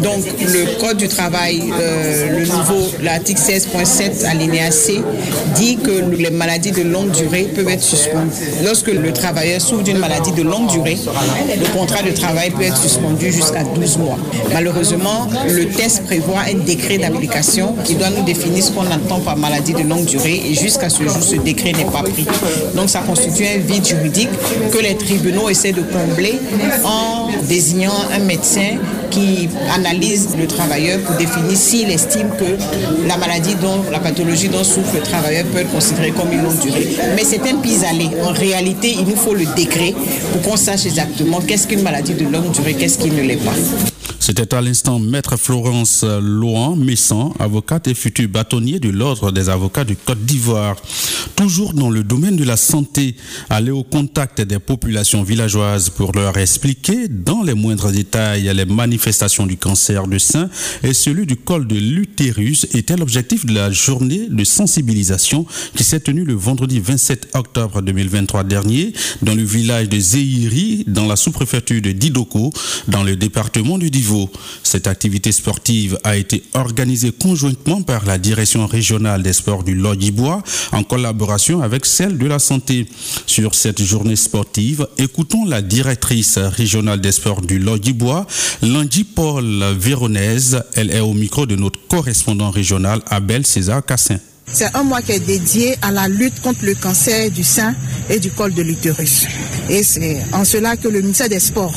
Donc, 0.03 0.25
le 0.41 0.81
Code 0.81 0.97
du 0.97 1.09
travail, 1.09 1.63
euh, 1.79 2.39
le 2.39 2.47
nouveau, 2.47 2.91
l'article 3.03 3.41
16.7 3.41 4.25
alinéa 4.27 4.71
C, 4.71 5.03
dit 5.55 5.77
que 5.77 5.91
les 6.17 6.31
maladies 6.31 6.73
de 6.73 6.83
longue 6.83 7.11
durée 7.11 7.45
peuvent 7.55 7.69
être 7.69 7.83
suspendues. 7.83 8.31
Lorsque 8.65 8.89
le 8.89 9.13
travailleur 9.13 9.61
souffre 9.61 9.83
d'une 9.83 9.99
maladie 9.99 10.33
de 10.33 10.43
longue 10.43 10.71
durée, 10.71 10.97
le 10.97 11.79
contrat 11.79 12.03
de 12.03 12.11
travail 12.11 12.51
peut 12.51 12.63
être 12.63 12.79
suspendu 12.81 13.31
jusqu'à 13.31 13.65
12 13.65 13.99
mois. 13.99 14.19
Malheureusement, 14.53 15.29
le 15.47 15.67
test 15.69 16.05
prévoit 16.05 16.41
un 16.51 16.59
décret 16.65 16.99
d'application 16.99 17.75
qui 17.85 17.97
doit 17.97 18.11
nous 18.11 18.25
définir 18.25 18.65
ce 18.65 18.71
qu'on 18.71 18.87
entend 18.87 19.21
par 19.21 19.37
maladie 19.37 19.75
de 19.75 19.83
longue 19.83 20.07
durée 20.07 20.43
et 20.51 20.55
jusqu'à 20.55 20.89
ce 20.89 21.03
jour, 21.03 21.23
ce 21.23 21.37
décret 21.37 21.73
n'est 21.73 21.85
pas 21.85 22.03
pris. 22.03 22.27
Donc, 22.75 22.89
ça 22.89 23.01
constitue 23.01 23.47
un 23.47 23.59
vide 23.59 23.87
juridique 23.87 24.31
que 24.73 24.79
les 24.79 24.97
tribunaux 24.97 25.34
nous 25.35 25.49
essaie 25.49 25.73
de 25.73 25.83
combler 25.83 26.39
en 26.85 27.29
désignant 27.43 27.95
un 28.13 28.21
médecin 28.21 28.79
qui 29.11 29.49
analyse 29.73 30.29
le 30.39 30.47
travailleur 30.47 31.01
pour 31.01 31.17
définir 31.17 31.57
s'il 31.57 31.91
estime 31.91 32.31
que 32.39 33.07
la 33.07 33.17
maladie 33.17 33.55
dont, 33.57 33.85
la 33.93 34.01
pathologie 34.01 34.49
dont 34.49 34.65
souffre 34.65 34.97
le 34.97 35.03
travailleur 35.03 35.45
peut 35.47 35.61
être 35.61 35.71
considérée 35.71 36.11
comme 36.11 36.33
une 36.33 36.43
longue 36.43 36.59
durée. 36.59 36.89
Mais 37.15 37.25
c'est 37.25 37.43
un 37.43 37.57
pis-aller. 37.57 38.11
En 38.25 38.33
réalité, 38.33 38.95
il 38.99 39.07
nous 39.07 39.17
faut 39.17 39.35
le 39.35 39.47
décret 39.55 39.95
pour 40.33 40.43
qu'on 40.43 40.57
sache 40.57 40.87
exactement 40.87 41.41
qu'est-ce 41.41 41.67
qu'une 41.67 41.83
maladie 41.83 42.15
de 42.15 42.25
longue 42.25 42.51
durée, 42.51 42.75
qu'est-ce 42.75 42.99
qui 42.99 43.11
ne 43.11 43.23
l'est 43.23 43.37
pas. 43.37 43.53
C'était 44.27 44.55
à 44.55 44.63
l'instant 44.63 44.99
Maître 44.99 45.37
Florence 45.37 46.03
Loan 46.03 46.77
Messan, 46.77 47.35
avocate 47.39 47.89
et 47.89 47.95
futur 47.95 48.27
bâtonnier 48.27 48.81
de 48.81 48.89
l'Ordre 48.89 49.31
des 49.31 49.51
avocats 49.51 49.85
du 49.85 49.97
Côte 49.97 50.25
d'Ivoire. 50.25 50.77
Toujours 51.37 51.75
dans 51.75 51.91
le 51.91 52.03
domaine 52.03 52.37
de 52.37 52.45
la 52.45 52.57
santé, 52.57 53.17
aller 53.51 53.71
au 53.71 53.83
contact 53.83 54.41
des 54.41 54.59
populations 54.59 55.23
villageoises 55.23 55.91
pour 55.91 56.13
leur 56.13 56.39
expliquer 56.39 57.09
dans 57.09 57.43
les 57.43 57.53
moindres 57.53 57.93
détails 57.93 58.51
les 58.55 58.65
manifestations 58.65 59.45
du 59.45 59.59
cancer 59.59 60.07
du 60.07 60.19
sein 60.19 60.49
et 60.83 60.95
celui 60.95 61.27
du 61.27 61.37
col 61.37 61.67
de 61.67 61.77
l'utérus 61.77 62.67
était 62.73 62.97
l'objectif 62.97 63.45
de 63.45 63.53
la 63.53 63.71
journée 63.73 64.29
de 64.31 64.45
sensibilisation 64.45 65.45
qui 65.77 65.85
s'est 65.85 66.01
tenue 66.01 66.25
le 66.25 66.33
vendredi 66.33 66.81
27 66.81 67.29
octobre 67.35 67.83
2023 67.83 68.45
dernier 68.45 68.95
dans 69.21 69.35
le 69.35 69.45
village 69.45 69.91
de 69.91 69.99
Zéhiri, 69.99 70.85
dans 70.87 71.07
la 71.07 71.17
sous-préfecture 71.17 71.83
de 71.83 71.93
Didoko, 71.93 72.55
dans 72.89 73.03
le 73.03 73.17
département 73.17 73.77
du 73.77 73.91
Divo. 73.91 74.14
Cette 74.63 74.87
activité 74.87 75.33
sportive 75.33 75.99
a 76.05 76.17
été 76.17 76.43
organisée 76.55 77.13
conjointement 77.13 77.83
par 77.83 78.05
la 78.05 78.19
direction 78.19 78.67
régionale 78.67 79.23
des 79.23 79.33
sports 79.33 79.65
du 79.65 79.75
Lodibois 79.75 80.43
en 80.73 80.83
collaboration 80.83 81.63
avec 81.63 81.87
celle 81.87 82.19
de 82.19 82.27
la 82.27 82.39
santé. 82.39 82.87
Sur 83.27 83.55
cette 83.55 83.83
journée 83.83 84.17
sportive, 84.17 84.87
écoutons 84.99 85.45
la 85.45 85.63
directrice 85.63 86.39
régionale 86.39 87.01
des 87.01 87.13
sports 87.13 87.41
du 87.43 87.59
Lodibois, 87.59 88.27
Lundi 88.63 89.05
Paul 89.05 89.65
Véronèse. 89.79 90.63
Elle 90.75 90.91
est 90.91 91.01
au 91.01 91.15
micro 91.15 91.47
de 91.47 91.57
notre 91.57 91.81
correspondant 91.89 92.51
régional 92.51 93.01
Abel 93.11 93.47
César 93.47 93.85
Cassin. 93.85 94.19
C'est 94.53 94.75
un 94.75 94.83
mois 94.83 95.03
qui 95.03 95.13
est 95.13 95.21
dédié 95.21 95.77
à 95.83 95.91
la 95.91 96.09
lutte 96.09 96.41
contre 96.41 96.65
le 96.65 96.75
cancer 96.75 97.31
du 97.31 97.43
sein 97.43 97.75
et 98.09 98.21
du 98.21 98.31
col 98.31 98.55
de 98.55 98.63
l'utérus. 98.63 99.27
Et 99.69 99.83
c'est 99.83 100.23
en 100.33 100.45
cela 100.45 100.77
que 100.77 100.89
le 100.89 101.01
ministère 101.01 101.29
des 101.29 101.41
Sports 101.41 101.75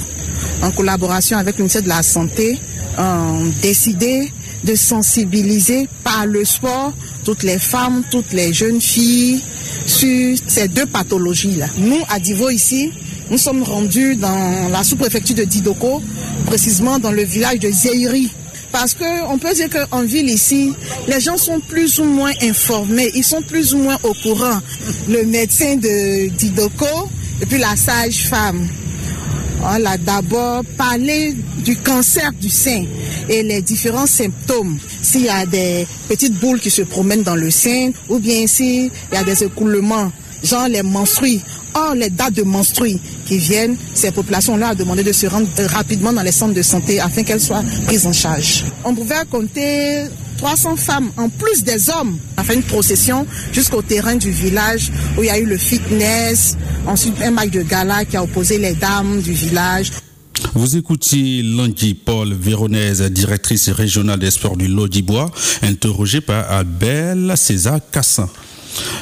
en 0.61 0.71
collaboration 0.71 1.37
avec 1.37 1.57
le 1.57 1.63
ministère 1.63 1.83
de 1.83 1.89
la 1.89 2.03
Santé, 2.03 2.59
ont 2.97 3.51
décidé 3.61 4.31
de 4.63 4.75
sensibiliser 4.75 5.87
par 6.03 6.25
le 6.25 6.43
sport 6.43 6.93
toutes 7.23 7.43
les 7.43 7.59
femmes, 7.59 8.03
toutes 8.09 8.33
les 8.33 8.53
jeunes 8.53 8.81
filles 8.81 9.43
sur 9.85 10.35
ces 10.47 10.67
deux 10.67 10.85
pathologies-là. 10.85 11.67
Nous, 11.77 11.99
à 12.09 12.19
Divo 12.19 12.49
ici, 12.49 12.91
nous 13.29 13.37
sommes 13.37 13.63
rendus 13.63 14.15
dans 14.15 14.69
la 14.69 14.83
sous-préfecture 14.83 15.35
de 15.35 15.43
Didoko, 15.43 16.01
précisément 16.47 16.97
dans 16.97 17.11
le 17.11 17.23
village 17.23 17.59
de 17.59 17.69
Zéhiri. 17.69 18.31
Parce 18.71 18.93
qu'on 18.93 19.37
peut 19.37 19.53
dire 19.53 19.69
qu'en 19.69 20.03
ville 20.03 20.29
ici, 20.29 20.73
les 21.07 21.19
gens 21.19 21.37
sont 21.37 21.59
plus 21.59 21.99
ou 21.99 22.03
moins 22.03 22.33
informés, 22.41 23.11
ils 23.15 23.23
sont 23.23 23.41
plus 23.41 23.73
ou 23.73 23.79
moins 23.79 23.97
au 24.03 24.13
courant. 24.13 24.59
Le 25.09 25.23
médecin 25.23 25.75
de 25.75 26.29
Didoko 26.29 27.09
et 27.41 27.45
puis 27.45 27.59
la 27.59 27.75
sage-femme 27.75 28.67
on 29.61 29.85
a 29.85 29.97
d'abord 29.97 30.63
parlé 30.77 31.35
du 31.63 31.75
cancer 31.77 32.31
du 32.33 32.49
sein 32.49 32.85
et 33.27 33.43
les 33.43 33.61
différents 33.61 34.05
symptômes. 34.05 34.77
S'il 35.01 35.25
y 35.25 35.29
a 35.29 35.45
des 35.45 35.87
petites 36.07 36.39
boules 36.39 36.59
qui 36.59 36.69
se 36.69 36.83
promènent 36.83 37.23
dans 37.23 37.35
le 37.35 37.49
sein 37.49 37.91
ou 38.09 38.19
bien 38.19 38.47
s'il 38.47 38.91
y 39.11 39.15
a 39.15 39.23
des 39.23 39.43
écoulements, 39.43 40.11
genre 40.43 40.67
les 40.67 40.83
menstrues. 40.83 41.39
Or, 41.73 41.95
les 41.95 42.09
dates 42.09 42.33
de 42.33 42.43
menstrues 42.43 42.97
qui 43.27 43.37
viennent, 43.37 43.75
ces 43.93 44.11
populations-là 44.11 44.71
ont 44.71 44.75
demandé 44.75 45.03
de 45.03 45.11
se 45.11 45.27
rendre 45.27 45.47
rapidement 45.67 46.13
dans 46.13 46.21
les 46.21 46.31
centres 46.31 46.53
de 46.53 46.61
santé 46.61 46.99
afin 46.99 47.23
qu'elles 47.23 47.41
soient 47.41 47.63
prises 47.85 48.05
en 48.07 48.13
charge. 48.13 48.63
On 48.85 48.95
pouvait 48.95 49.15
compter 49.29 50.05
300 50.37 50.75
femmes 50.77 51.11
en 51.17 51.29
plus 51.29 51.63
des 51.63 51.89
hommes. 51.89 52.17
A 52.37 52.43
fait 52.43 52.55
une 52.55 52.63
procession 52.63 53.25
jusqu'au 53.51 53.81
terrain 53.81 54.15
du 54.15 54.31
village 54.31 54.91
où 55.17 55.23
il 55.23 55.27
y 55.27 55.29
a 55.29 55.39
eu 55.39 55.45
le 55.45 55.57
fitness, 55.57 56.55
ensuite 56.85 57.21
un 57.21 57.31
match 57.31 57.51
de 57.51 57.63
gala 57.63 58.05
qui 58.05 58.15
a 58.15 58.23
opposé 58.23 58.57
les 58.57 58.73
dames 58.73 59.21
du 59.21 59.33
village. 59.33 59.91
Vous 60.53 60.77
écoutiez 60.77 61.41
Lundi 61.43 61.95
Paul 61.95 62.33
Véronèse, 62.33 63.01
directrice 63.01 63.69
régionale 63.69 64.19
des 64.19 64.31
sports 64.31 64.55
du 64.55 64.67
Lodibois, 64.67 65.31
interrogée 65.63 66.21
par 66.21 66.49
Abel 66.51 67.33
César 67.35 67.79
Cassin. 67.91 68.29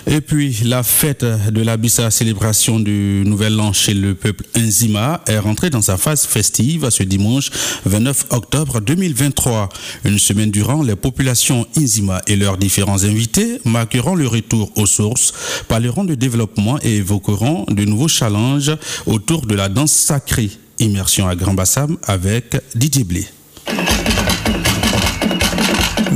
Et 0.08 0.22
puis, 0.22 0.58
la 0.63 0.84
fête 0.84 1.24
de 1.24 1.62
la 1.62 1.77
Bissa, 1.77 2.12
célébration 2.12 2.79
du 2.79 3.24
Nouvel 3.25 3.60
An 3.60 3.74
chez 3.74 3.94
le 3.94 4.15
peuple 4.15 4.46
Inzima, 4.55 5.22
est 5.27 5.39
rentrée 5.39 5.70
dans 5.70 5.82
sa 5.82 5.98
phase 5.98 6.25
festive 6.25 6.89
ce 6.89 7.03
dimanche 7.03 7.50
29 7.86 8.25
octobre 8.32 8.82
2023. 8.82 9.70
Une 10.05 10.20
semaine 10.20 10.51
durant, 10.51 10.84
les 10.84 10.96
populations 10.96 11.67
Inzima 11.77 12.22
et 12.27 12.36
leurs 12.36 12.58
différents 12.58 13.03
invités 13.03 13.60
marqueront 13.65 14.15
le 14.15 14.27
retour 14.27 14.72
aux 14.75 14.86
sources, 14.86 15.34
parleront 15.67 16.03
de 16.03 16.15
développement 16.15 16.79
et 16.82 16.98
évoqueront 16.98 17.65
de 17.70 17.86
nouveaux 17.86 18.08
challenges 18.08 18.75
autour 19.05 19.46
de 19.46 19.55
la 19.55 19.70
danse 19.70 19.91
sacrée. 19.91 20.51
Immersion 20.79 21.27
à 21.27 21.36
Grand 21.36 21.53
Bassam 21.53 21.98
avec 22.05 22.58
Didier 22.75 23.03
Blé. 23.03 23.25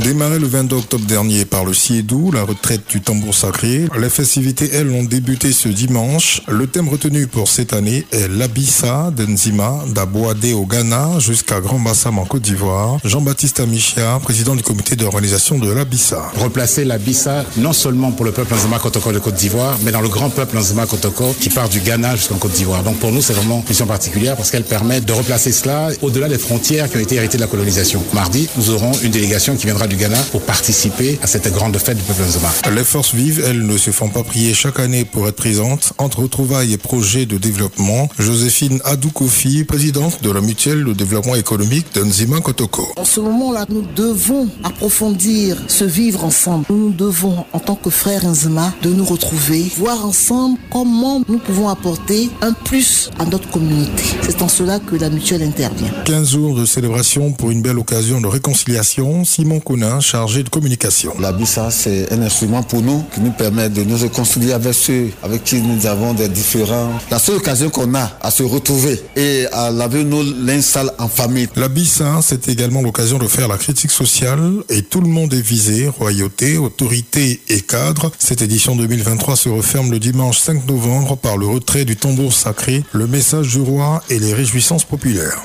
Démarré 0.00 0.38
le 0.38 0.46
22 0.46 0.76
octobre 0.76 1.04
dernier 1.04 1.44
par 1.44 1.66
le 1.66 1.74
Siedou, 1.74 2.30
la 2.32 2.42
retraite 2.42 2.80
du 2.88 3.02
tambour 3.02 3.34
sacré, 3.34 3.86
les 4.00 4.08
festivités, 4.08 4.70
elles, 4.72 4.90
ont 4.90 5.04
débuté 5.04 5.52
ce 5.52 5.68
dimanche. 5.68 6.40
Le 6.48 6.66
thème 6.66 6.88
retenu 6.88 7.26
pour 7.26 7.48
cette 7.48 7.74
année 7.74 8.06
est 8.10 8.26
l'Abissa 8.28 9.10
d'Enzima, 9.14 9.84
d'Aboadé 9.88 10.54
au 10.54 10.64
Ghana 10.64 11.18
jusqu'à 11.18 11.60
Grand 11.60 11.78
Bassam 11.78 12.18
en 12.18 12.24
Côte 12.24 12.40
d'Ivoire. 12.40 12.96
Jean-Baptiste 13.04 13.60
Amichia, 13.60 14.18
président 14.22 14.54
du 14.54 14.62
comité 14.62 14.96
d'organisation 14.96 15.58
de 15.58 15.70
l'Abissa. 15.70 16.32
Replacer 16.36 16.86
l'Abissa 16.86 17.44
non 17.58 17.74
seulement 17.74 18.10
pour 18.10 18.24
le 18.24 18.32
peuple 18.32 18.54
Nzima 18.54 18.78
Kotoko 18.78 19.12
de 19.12 19.18
Côte 19.18 19.34
d'Ivoire, 19.34 19.76
mais 19.84 19.92
dans 19.92 20.00
le 20.00 20.08
grand 20.08 20.30
peuple 20.30 20.56
Nzima 20.56 20.86
Kotoko 20.86 21.36
qui 21.38 21.50
part 21.50 21.68
du 21.68 21.80
Ghana 21.80 22.16
jusqu'en 22.16 22.38
Côte 22.38 22.52
d'Ivoire. 22.52 22.82
Donc 22.84 22.96
pour 23.00 23.12
nous, 23.12 23.20
c'est 23.20 23.34
vraiment 23.34 23.60
une 23.60 23.68
mission 23.68 23.86
particulière 23.86 24.36
parce 24.36 24.50
qu'elle 24.50 24.64
permet 24.64 25.02
de 25.02 25.12
replacer 25.12 25.52
cela 25.52 25.88
au-delà 26.00 26.28
des 26.28 26.38
frontières 26.38 26.88
qui 26.88 26.96
ont 26.96 27.00
été 27.00 27.16
héritées 27.16 27.36
de 27.36 27.42
la 27.42 27.48
colonisation. 27.48 28.02
Mardi, 28.14 28.48
nous 28.56 28.70
aurons 28.70 28.92
une 29.02 29.10
délégation 29.10 29.56
qui 29.56 29.66
viendra 29.66 29.88
du 29.90 29.96
Ghana 29.96 30.16
pour 30.30 30.40
participer 30.42 31.18
à 31.22 31.26
cette 31.26 31.52
grande 31.52 31.76
fête 31.76 31.96
du 31.98 32.02
peuple 32.04 32.22
Nzema. 32.22 32.48
Les 32.74 32.84
forces 32.84 33.12
vives, 33.12 33.42
elles, 33.44 33.66
ne 33.66 33.76
se 33.76 33.90
font 33.90 34.08
pas 34.08 34.22
prier 34.22 34.54
chaque 34.54 34.78
année 34.78 35.04
pour 35.04 35.26
être 35.28 35.36
présentes. 35.36 35.92
Entre 35.98 36.20
retrouvailles 36.20 36.72
et 36.72 36.78
projets 36.78 37.26
de 37.26 37.36
développement, 37.38 38.08
Joséphine 38.18 38.80
Adoukofi, 38.84 39.64
présidente 39.64 40.22
de 40.22 40.30
la 40.30 40.40
mutuelle 40.40 40.84
de 40.84 40.92
développement 40.92 41.34
économique 41.34 41.86
de 41.94 42.02
Nzima 42.04 42.40
Kotoko. 42.40 42.86
En 42.96 43.04
ce 43.04 43.20
moment-là, 43.20 43.66
nous 43.68 43.82
devons 43.96 44.48
approfondir 44.62 45.56
ce 45.66 45.84
vivre 45.84 46.24
ensemble. 46.24 46.66
Nous 46.70 46.90
devons, 46.90 47.44
en 47.52 47.58
tant 47.58 47.74
que 47.74 47.90
frères 47.90 48.24
Nzima, 48.26 48.72
de 48.82 48.90
nous 48.90 49.04
retrouver, 49.04 49.64
voir 49.76 50.06
ensemble 50.06 50.56
comment 50.70 51.20
nous 51.28 51.38
pouvons 51.38 51.68
apporter 51.68 52.30
un 52.42 52.52
plus 52.52 53.10
à 53.18 53.24
notre 53.24 53.50
communauté. 53.50 54.04
C'est 54.22 54.40
en 54.40 54.48
cela 54.48 54.78
que 54.78 54.94
la 54.94 55.10
mutuelle 55.10 55.42
intervient. 55.42 55.90
15 56.04 56.30
jours 56.30 56.54
de 56.54 56.64
célébration 56.64 57.32
pour 57.32 57.50
une 57.50 57.60
belle 57.60 57.78
occasion 57.78 58.20
de 58.20 58.28
réconciliation. 58.28 59.24
Simon 59.24 59.58
Chargé 60.00 60.42
de 60.42 60.48
communication. 60.48 61.14
La 61.20 61.32
BISA, 61.32 61.70
c'est 61.70 62.12
un 62.12 62.20
instrument 62.22 62.62
pour 62.62 62.82
nous 62.82 63.02
qui 63.14 63.20
nous 63.20 63.30
permet 63.30 63.70
de 63.70 63.82
nous 63.82 63.96
réconcilier 63.96 64.52
avec 64.52 64.74
ceux 64.74 65.08
avec 65.22 65.44
qui 65.44 65.60
nous 65.60 65.86
avons 65.86 66.12
des 66.12 66.28
différends. 66.28 66.90
La 67.10 67.18
seule 67.18 67.36
occasion 67.36 67.70
qu'on 67.70 67.94
a 67.94 68.10
à 68.20 68.30
se 68.30 68.42
retrouver 68.42 69.00
et 69.16 69.46
à 69.52 69.70
laver 69.70 70.04
nos 70.04 70.22
linge 70.22 70.62
sales 70.62 70.92
en 70.98 71.08
famille. 71.08 71.48
La 71.56 71.68
BISA, 71.68 72.20
c'est 72.22 72.48
également 72.48 72.82
l'occasion 72.82 73.18
de 73.18 73.26
faire 73.26 73.48
la 73.48 73.56
critique 73.56 73.90
sociale 73.90 74.52
et 74.68 74.82
tout 74.82 75.00
le 75.00 75.08
monde 75.08 75.32
est 75.32 75.40
visé, 75.40 75.88
royauté, 75.88 76.58
autorité 76.58 77.40
et 77.48 77.62
cadre. 77.62 78.12
Cette 78.18 78.42
édition 78.42 78.76
2023 78.76 79.36
se 79.36 79.48
referme 79.48 79.90
le 79.90 79.98
dimanche 79.98 80.38
5 80.38 80.66
novembre 80.66 81.16
par 81.16 81.38
le 81.38 81.46
retrait 81.46 81.86
du 81.86 81.96
tambour 81.96 82.34
sacré, 82.34 82.84
le 82.92 83.06
message 83.06 83.48
du 83.48 83.60
roi 83.60 84.02
et 84.10 84.18
les 84.18 84.34
réjouissances 84.34 84.84
populaires. 84.84 85.42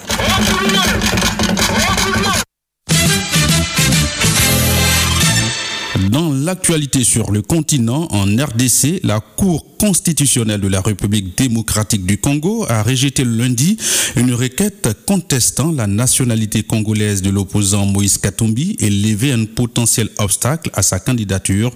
L'actualité 6.45 7.03
sur 7.03 7.31
le 7.31 7.41
continent, 7.41 8.07
en 8.11 8.25
RDC, 8.25 9.01
la 9.03 9.19
Cour 9.19 9.65
constitutionnelle 9.79 10.61
de 10.61 10.67
la 10.67 10.79
République 10.79 11.35
démocratique 11.35 12.05
du 12.05 12.19
Congo 12.19 12.67
a 12.69 12.83
rejeté 12.83 13.25
lundi 13.25 13.77
une 14.15 14.31
requête 14.31 14.89
contestant 15.07 15.71
la 15.71 15.87
nationalité 15.87 16.61
congolaise 16.61 17.23
de 17.23 17.31
l'opposant 17.31 17.87
Moïse 17.87 18.19
Katumbi 18.19 18.75
et 18.79 18.91
levé 18.91 19.31
un 19.31 19.45
potentiel 19.45 20.09
obstacle 20.19 20.69
à 20.75 20.83
sa 20.83 20.99
candidature 20.99 21.71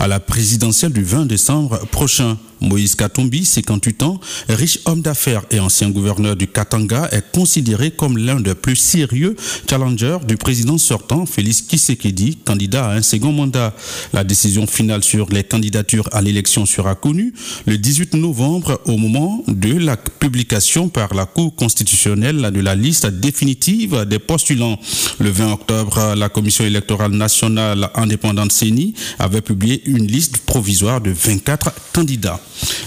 à 0.00 0.08
la 0.08 0.20
présidentielle 0.20 0.92
du 0.92 1.02
20 1.02 1.26
décembre 1.26 1.86
prochain. 1.88 2.38
Moïse 2.64 2.94
Katumbi, 2.94 3.44
58 3.44 4.02
ans, 4.02 4.20
riche 4.48 4.80
homme 4.86 5.02
d'affaires 5.02 5.42
et 5.50 5.60
ancien 5.60 5.90
gouverneur 5.90 6.36
du 6.36 6.46
Katanga, 6.46 7.08
est 7.12 7.32
considéré 7.32 7.90
comme 7.90 8.18
l'un 8.18 8.40
des 8.40 8.54
plus 8.54 8.76
sérieux 8.76 9.36
challengers 9.68 10.18
du 10.26 10.36
président 10.36 10.78
sortant, 10.78 11.26
Félix 11.26 11.62
Kisekedi, 11.62 12.38
candidat 12.44 12.86
à 12.86 12.94
un 12.94 13.02
second 13.02 13.32
mandat. 13.32 13.74
La 14.12 14.24
décision 14.24 14.66
finale 14.66 15.04
sur 15.04 15.28
les 15.30 15.44
candidatures 15.44 16.08
à 16.12 16.22
l'élection 16.22 16.66
sera 16.66 16.94
connue 16.94 17.34
le 17.66 17.78
18 17.78 18.14
novembre 18.14 18.80
au 18.86 18.96
moment 18.96 19.42
de 19.48 19.78
la 19.78 19.96
publication 19.96 20.88
par 20.88 21.14
la 21.14 21.26
Cour 21.26 21.54
constitutionnelle 21.54 22.50
de 22.52 22.60
la 22.60 22.74
liste 22.74 23.06
définitive 23.06 24.04
des 24.04 24.18
postulants. 24.18 24.78
Le 25.18 25.30
20 25.30 25.52
octobre, 25.52 26.14
la 26.16 26.28
Commission 26.28 26.64
électorale 26.64 27.12
nationale 27.12 27.90
indépendante 27.94 28.52
CENI 28.52 28.94
avait 29.18 29.40
publié 29.40 29.82
une 29.86 30.06
liste 30.06 30.38
provisoire 30.38 31.00
de 31.00 31.10
24 31.10 31.72
candidats. 31.92 32.40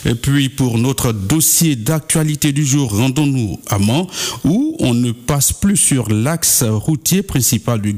Et 0.06 0.16
puis 0.16 0.50
pour 0.50 0.78
notre 0.78 1.12
dossier 1.12 1.76
d'actualité 1.76 2.52
du 2.52 2.66
jour, 2.66 2.96
rendons-nous 2.96 3.60
à 3.68 3.78
Mans 3.80 4.08
où 4.44 4.76
on 4.80 4.94
ne 4.94 5.12
passe 5.12 5.54
plus 5.54 5.78
sur 5.78 6.10
l'axe 6.10 6.64
routier 6.64 7.24
principal 7.24 7.82
du, 7.82 7.96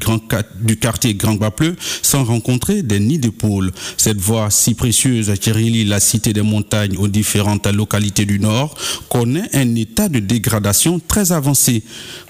quartier 0.78 1.14
Grand 1.14 1.36
Bapleu 1.36 1.76
sans 2.02 2.24
rencontrer 2.24 2.84
des 2.84 3.00
nids 3.00 3.20
de 3.20 3.30
poules. 3.30 3.72
Cette 3.98 4.20
voie 4.20 4.50
si 4.50 4.74
précieuse 4.74 5.32
qui 5.40 5.52
relie 5.52 5.86
la 5.86 6.00
cité 6.00 6.34
des 6.34 6.42
montagnes 6.42 6.98
aux 6.98 7.08
différentes 7.08 7.68
localités 7.68 8.26
du 8.26 8.40
nord 8.40 8.76
connaît 9.10 9.50
un 9.54 9.76
état 9.76 10.10
de 10.10 10.20
dégradation 10.20 11.00
très 11.06 11.32
avancé. 11.32 11.84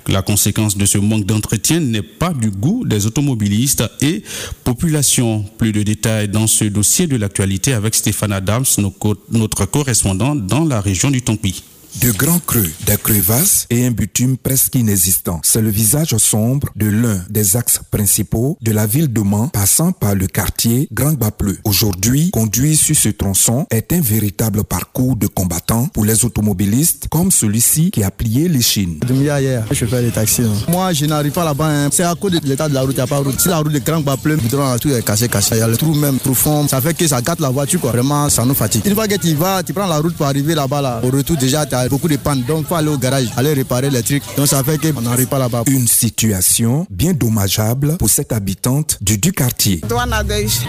La 0.09 0.23
conséquence 0.23 0.75
de 0.75 0.85
ce 0.85 0.97
manque 0.97 1.25
d'entretien 1.25 1.79
n'est 1.79 2.01
pas 2.01 2.33
du 2.33 2.49
goût 2.49 2.83
des 2.83 3.05
automobilistes 3.05 3.83
et 4.01 4.23
population. 4.63 5.45
Plus 5.59 5.71
de 5.71 5.83
détails 5.83 6.27
dans 6.27 6.47
ce 6.47 6.65
dossier 6.65 7.05
de 7.05 7.15
l'actualité 7.15 7.73
avec 7.73 7.93
Stéphane 7.93 8.31
Adams, 8.31 8.65
notre 9.31 9.65
correspondant 9.65 10.33
dans 10.33 10.65
la 10.65 10.81
région 10.81 11.11
du 11.11 11.21
Tompi. 11.21 11.63
De 11.95 12.11
grands 12.11 12.39
creux, 12.39 12.69
des 12.85 12.97
crevasses 12.97 13.65
et 13.69 13.85
un 13.85 13.91
bitume 13.91 14.37
presque 14.37 14.75
inexistant. 14.75 15.41
C'est 15.43 15.61
le 15.61 15.69
visage 15.69 16.15
sombre 16.17 16.69
de 16.75 16.85
l'un 16.85 17.19
des 17.29 17.57
axes 17.57 17.81
principaux 17.91 18.57
de 18.61 18.71
la 18.71 18.85
ville 18.85 19.11
de 19.11 19.21
Mans 19.21 19.47
passant 19.47 19.91
par 19.91 20.15
le 20.15 20.27
quartier 20.27 20.87
Grand 20.93 21.13
Bapleu. 21.13 21.57
Aujourd'hui, 21.63 22.29
conduire 22.31 22.77
sur 22.77 22.95
ce 22.95 23.09
tronçon 23.09 23.65
est 23.69 23.91
un 23.91 24.01
véritable 24.01 24.63
parcours 24.63 25.15
de 25.15 25.27
combattants 25.27 25.87
pour 25.87 26.05
les 26.05 26.23
automobilistes 26.23 27.07
comme 27.09 27.31
celui-ci 27.31 27.91
qui 27.91 28.03
a 28.03 28.11
plié 28.11 28.47
les 28.47 28.61
chines. 28.61 28.99
hier, 29.09 29.65
je 29.71 29.85
fais 29.85 30.01
les 30.01 30.11
taxis. 30.11 30.43
Moi, 30.69 30.93
je 30.93 31.05
n'arrive 31.05 31.31
pas 31.31 31.43
là-bas. 31.43 31.67
Hein. 31.67 31.89
C'est 31.91 32.03
à 32.03 32.15
cause 32.15 32.31
de 32.31 32.47
l'état 32.47 32.69
de 32.69 32.73
la 32.75 32.81
route, 32.81 32.91
il 32.91 32.95
n'y 32.95 33.01
a 33.01 33.07
pas 33.07 33.19
de 33.19 33.25
route. 33.25 33.39
Si 33.39 33.49
la 33.49 33.57
route 33.57 33.73
de 33.73 33.79
Grand 33.79 34.01
Bapleu, 34.01 34.37
tout 34.79 34.89
est 34.89 35.03
cassé, 35.03 35.27
cassé. 35.27 35.55
Il 35.55 35.59
y 35.59 35.61
a 35.61 35.67
le 35.67 35.75
trou 35.75 35.93
même 35.95 36.19
profond. 36.19 36.67
Ça 36.67 36.79
fait 36.81 36.93
que 36.93 37.07
ça 37.07 37.21
gâte 37.21 37.39
la 37.39 37.49
voiture, 37.49 37.81
quoi. 37.81 37.91
Vraiment, 37.91 38.29
ça 38.29 38.45
nous 38.45 38.53
fatigue. 38.53 38.85
Une 38.85 38.93
fois 38.93 39.07
que 39.07 39.15
tu 39.15 39.33
vas, 39.33 39.63
tu 39.63 39.73
prends 39.73 39.87
la 39.87 39.97
route 39.97 40.15
pour 40.15 40.27
arriver 40.27 40.55
là-bas, 40.55 40.81
là. 40.81 41.01
Au 41.03 41.09
retour, 41.09 41.35
déjà, 41.35 41.65
tu 41.65 41.75
beaucoup 41.87 42.07
de 42.07 42.17
pannes. 42.17 42.43
Donc, 42.47 42.61
il 42.61 42.65
faut 42.67 42.75
aller 42.75 42.89
au 42.89 42.97
garage, 42.97 43.27
aller 43.37 43.53
réparer 43.53 43.89
les 43.89 44.03
trucs. 44.03 44.23
Donc, 44.35 44.47
ça 44.47 44.63
fait 44.63 44.77
qu'on 44.77 45.01
n'arrive 45.01 45.27
pas 45.27 45.39
là-bas. 45.39 45.63
Une 45.67 45.87
situation 45.87 46.85
bien 46.89 47.13
dommageable 47.13 47.97
pour 47.97 48.09
cette 48.09 48.31
habitante 48.31 48.97
du 49.01 49.17
du 49.17 49.31
quartier. 49.31 49.81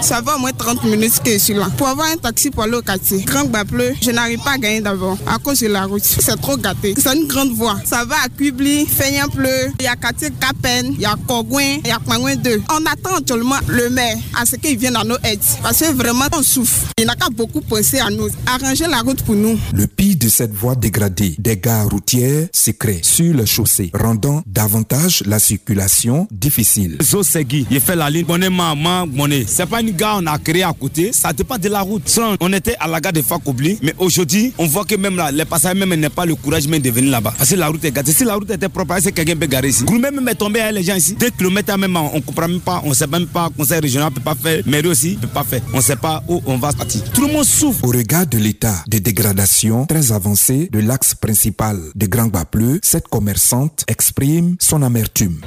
Ça 0.01 0.21
va 0.21 0.37
au 0.37 0.39
moins 0.39 0.53
30 0.53 0.85
minutes 0.85 1.21
que 1.25 1.33
je 1.33 1.39
suis 1.39 1.55
là. 1.55 1.69
Pour 1.77 1.89
avoir 1.89 2.09
un 2.09 2.17
taxi 2.17 2.51
pour 2.51 2.65
aller 2.65 2.77
au 2.77 2.83
quartier, 2.83 3.23
Grand 3.23 3.45
Bapleu, 3.45 3.95
je 4.03 4.11
n'arrive 4.11 4.41
pas 4.41 4.53
à 4.53 4.59
gagner 4.59 4.81
d'abord 4.81 5.17
à 5.27 5.39
cause 5.39 5.61
de 5.61 5.69
la 5.69 5.85
route. 5.85 6.03
C'est 6.03 6.41
trop 6.41 6.57
gâté. 6.57 6.95
C'est 6.99 7.15
une 7.17 7.27
grande 7.27 7.53
voie. 7.53 7.77
Ça 7.85 8.05
va 8.05 8.17
à 8.25 8.29
Kubli, 8.29 8.87
Feignan-Pleu, 8.87 9.73
il 9.79 9.85
y 9.85 9.87
a 9.87 9.97
quartier 9.97 10.31
Capen, 10.41 10.95
il 10.95 11.01
y 11.01 11.07
a 11.07 11.15
Kogouin, 11.27 11.79
il 11.85 11.89
y 11.89 11.91
a 11.91 11.99
Kmangouin 11.99 12.37
2. 12.37 12.63
On 12.71 12.87
attend 12.87 13.17
actuellement 13.17 13.57
le 13.69 13.91
maire 13.91 14.17
à 14.41 14.45
ce 14.45 14.57
qu'il 14.57 14.79
vienne 14.79 14.97
à 14.97 15.05
nos 15.05 15.17
aides. 15.25 15.41
Parce 15.63 15.79
que 15.79 15.93
vraiment, 15.93 16.25
on 16.33 16.43
souffre. 16.43 16.87
Il 16.99 17.07
n'a 17.07 17.15
qu'à 17.15 17.29
beaucoup 17.31 17.61
penser 17.61 17.99
à 17.99 18.11
nous. 18.11 18.29
Arranger 18.47 18.87
la 18.89 19.01
route 19.01 19.23
pour 19.23 19.35
nous. 19.35 19.59
Le 19.75 19.87
pire 19.87 20.17
de 20.19 20.29
cette 20.29 20.53
voie 20.53 20.75
dégradée, 20.75 21.00
des 21.09 21.57
gares 21.57 21.89
routières 21.89 22.49
se 22.53 22.71
créent 22.73 23.01
sur 23.03 23.35
les 23.35 23.47
chaussées, 23.47 23.91
rendant 23.95 24.43
davantage 24.47 25.23
la 25.27 25.39
circulation 25.39 26.29
difficile. 26.31 26.99
Zosegui, 27.03 27.67
il 27.71 27.81
fait 27.81 27.97
la 27.97 28.11
ligne, 28.11 28.27
maman, 28.51 29.07
monnaie. 29.07 29.45
C'est 29.47 29.67
pas 29.67 29.81
une 29.81 29.93
gare 29.93 30.19
on 30.23 30.27
a 30.27 30.39
créé 30.39 30.63
à 30.63 30.73
côté, 30.73 31.13
ça 31.13 31.33
dépend 31.33 31.57
de 31.57 31.69
la 31.69 31.81
route. 31.81 32.19
On 32.41 32.53
était 32.53 32.77
à 32.79 32.87
la 32.89 33.01
gare 33.01 33.13
de 33.13 33.23
Fakobli, 33.23 33.79
mais 33.83 33.95
aujourd'hui, 33.99 34.53
on 34.59 34.67
voit 34.67 34.85
que 34.85 34.95
même 34.97 35.17
là, 35.17 35.31
les 35.31 35.45
passagers 35.45 35.79
même 35.79 35.95
n'ont 35.95 36.11
pas 36.11 36.27
le 36.27 36.35
courage 36.35 36.67
même 36.67 36.83
de 36.83 36.91
venir 36.91 37.11
là-bas. 37.11 37.35
Parce 37.37 37.51
que 37.51 37.57
la 37.57 37.69
route 37.69 37.85
est 37.85 37.93
gâtée. 37.93 38.13
Si 38.13 38.25
la 38.25 38.35
route 38.35 38.51
était 38.51 38.69
propre, 38.69 38.97
c'est 39.01 39.13
quelqu'un 39.13 39.37
peut 39.37 39.47
garer 39.47 39.69
ici? 39.69 39.85
Gourmet 39.85 40.11
même 40.11 40.29
est 40.29 40.35
tombé 40.35 40.61
avec 40.61 40.75
les 40.75 40.83
gens 40.83 40.97
ici. 40.97 41.15
Deux 41.15 41.31
kilomètres 41.31 41.77
même, 41.79 41.97
on 41.97 42.17
ne 42.17 42.21
comprend 42.21 42.49
même 42.49 42.61
pas, 42.61 42.83
on 42.85 42.91
ne 42.91 42.95
sait 42.95 43.07
même 43.07 43.27
pas, 43.27 43.49
conseil 43.57 43.81
régional 43.81 44.11
ne 44.11 44.15
peut 44.15 44.21
pas 44.21 44.35
faire, 44.35 44.63
mairie 44.67 44.89
aussi 44.89 45.13
ne 45.13 45.21
peut 45.21 45.29
pas 45.29 45.45
faire. 45.45 45.61
On 45.73 45.79
ne 45.79 45.83
sait 45.83 45.97
pas 45.97 46.23
où 46.29 46.43
on 46.47 46.57
va 46.59 46.73
partir. 46.73 47.03
Tout 47.13 47.27
le 47.27 47.33
monde 47.33 47.45
souffre. 47.45 47.85
Au 47.85 47.89
regard 47.89 48.27
de 48.27 48.39
l'état 48.39 48.85
de 48.89 48.99
dégradation 48.99 49.87
très 49.87 50.13
avancé 50.13 50.69
de 50.73 50.81
l'axe 50.91 51.15
principal 51.15 51.79
de 51.95 52.07
Grand 52.07 52.27
Bapleu, 52.27 52.81
cette 52.83 53.07
commerçante 53.07 53.85
exprime 53.87 54.57
son 54.59 54.83
amertume. 54.83 55.41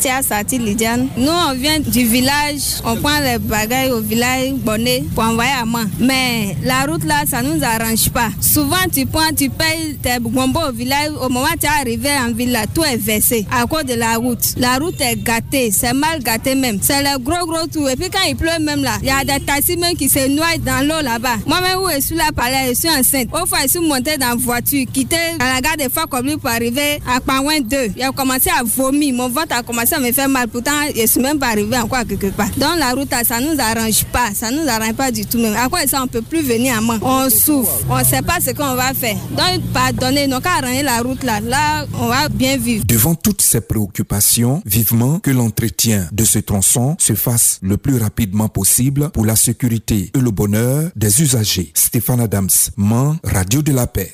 Nous, 1.17 1.27
on 1.27 1.53
vient 1.53 1.81
du 1.81 2.05
village, 2.05 2.79
on 2.85 2.95
prend 2.95 3.19
les 3.19 3.39
bagages 3.39 3.91
au 3.91 3.99
village 3.99 4.53
bonnet 4.53 5.03
pour 5.13 5.25
envoyer 5.25 5.51
à 5.61 5.65
main. 5.65 5.85
Mais 5.99 6.55
la 6.63 6.85
route 6.85 7.03
là, 7.03 7.23
ça 7.29 7.41
nous 7.41 7.61
arrange 7.61 8.09
pas. 8.11 8.29
Souvent, 8.39 8.85
tu 8.89 9.05
prends, 9.05 9.33
tu 9.35 9.49
payes 9.49 9.97
tes 10.01 10.17
bonbons 10.17 10.69
au 10.69 10.71
village. 10.71 11.11
Au 11.19 11.27
moment 11.27 11.47
où 11.53 11.59
tu 11.59 11.65
es 11.65 11.81
arrivé 11.81 12.09
en 12.25 12.31
ville, 12.31 12.53
là, 12.53 12.65
tout 12.73 12.85
est 12.85 12.95
versé 12.95 13.45
à 13.51 13.65
cause 13.65 13.83
de 13.83 13.95
la 13.95 14.15
route. 14.15 14.45
La 14.55 14.77
route 14.77 15.01
est 15.01 15.21
gâtée, 15.21 15.71
c'est 15.71 15.93
mal 15.93 16.23
gâté 16.23 16.55
même. 16.55 16.79
C'est 16.81 17.03
le 17.03 17.19
gros, 17.19 17.45
gros 17.45 17.67
tout. 17.67 17.85
Et 17.89 17.97
puis 17.97 18.09
quand 18.09 18.25
il 18.29 18.37
pleut 18.37 18.61
même 18.61 18.81
là, 18.81 18.97
il 19.01 19.07
y 19.07 19.11
a 19.11 19.25
des 19.25 19.43
taxis 19.43 19.75
même 19.75 19.97
qui 19.97 20.07
se 20.07 20.25
noient 20.29 20.57
dans 20.59 20.87
l'eau 20.87 21.01
là-bas. 21.01 21.35
Moi-même, 21.45 21.79
où 21.79 21.89
je 21.93 21.99
suis 21.99 22.15
là, 22.15 22.31
par 22.33 22.49
là, 22.49 22.69
je 22.69 22.75
suis 22.75 22.89
enceinte. 22.89 23.27
Au 23.33 23.45
fois, 23.45 23.59
je 23.63 23.71
suis 23.71 23.79
montée 23.79 24.17
dans 24.17 24.29
la 24.29 24.35
voiture, 24.35 24.85
quitter 24.93 25.32
à 25.39 25.53
la 25.53 25.61
gare 25.61 25.77
de 25.77 25.91
Fakobli 25.91 26.37
pour 26.37 26.49
arriver 26.49 26.99
à 27.07 27.19
Pangouin 27.19 27.59
2. 27.61 27.77
J'ai 27.97 28.09
commencé 28.15 28.49
à 28.49 28.63
vomir. 28.63 29.13
Mon 29.13 29.29
ventre 29.29 29.55
a 29.55 29.63
commencé 29.63 29.95
à 29.95 29.99
me 29.99 30.11
faire 30.11 30.29
mal. 30.29 30.47
Pourtant, 30.47 30.71
je 30.95 31.05
suis 31.05 31.21
même 31.21 31.39
pas 31.39 31.47
arrivé 31.47 31.77
encore 31.77 32.05
quelque 32.07 32.27
part. 32.27 32.49
Dans 32.57 32.75
la 32.75 32.91
route, 32.91 33.09
ça 33.25 33.39
nous 33.39 33.59
arrange 33.59 34.05
pas. 34.05 34.29
Ça 34.35 34.51
nous 34.51 34.67
arrange 34.67 34.93
pas 34.93 35.11
du 35.11 35.25
tout 35.25 35.37
même. 35.39 35.55
À 35.55 35.69
quoi 35.69 35.85
ça, 35.87 36.01
on 36.03 36.07
peut 36.07 36.21
plus 36.21 36.41
venir 36.41 36.77
à 36.77 36.81
main. 36.81 36.99
On 37.01 37.29
souffre. 37.29 37.79
On 37.89 38.03
sait 38.03 38.21
pas 38.21 38.39
ce 38.39 38.51
qu'on 38.51 38.75
va 38.75 38.93
faire. 38.93 39.17
Donc, 39.31 39.61
pardonnez, 39.73 40.27
nous 40.27 40.39
qu'à 40.39 40.53
arranger 40.61 40.83
la 40.83 40.99
route 41.01 41.23
là. 41.23 41.39
Là, 41.39 41.85
on 41.99 42.07
va 42.07 42.29
bien 42.29 42.57
vivre. 42.57 42.85
Devant 42.85 43.15
toutes 43.15 43.41
ces 43.41 43.61
préoccupations, 43.61 44.61
vivement 44.65 45.19
que 45.19 45.31
l'entretien 45.31 46.07
de 46.11 46.23
ce 46.23 46.39
tronçon 46.39 46.95
se 46.99 47.13
fasse 47.13 47.59
le 47.61 47.77
plus 47.77 47.97
rapidement 47.97 48.49
possible 48.49 49.09
pour 49.11 49.25
la 49.25 49.35
sécurité 49.35 50.11
et 50.13 50.19
le 50.19 50.31
bonheur 50.31 50.89
des 50.95 51.21
usagers. 51.21 51.71
Stéphane 51.73 52.21
Adams, 52.21 52.49
Man, 52.77 53.17
Radio 53.23 53.61
de 53.61 53.71
la 53.71 53.87
Paix. 53.87 54.13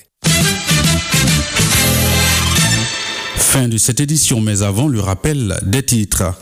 Fin 3.51 3.67
de 3.67 3.79
cette 3.79 3.99
édition, 3.99 4.41
mais 4.41 4.61
avant 4.61 4.87
le 4.87 4.99
rappel 4.99 5.59
des 5.63 5.81
titres. 5.81 6.35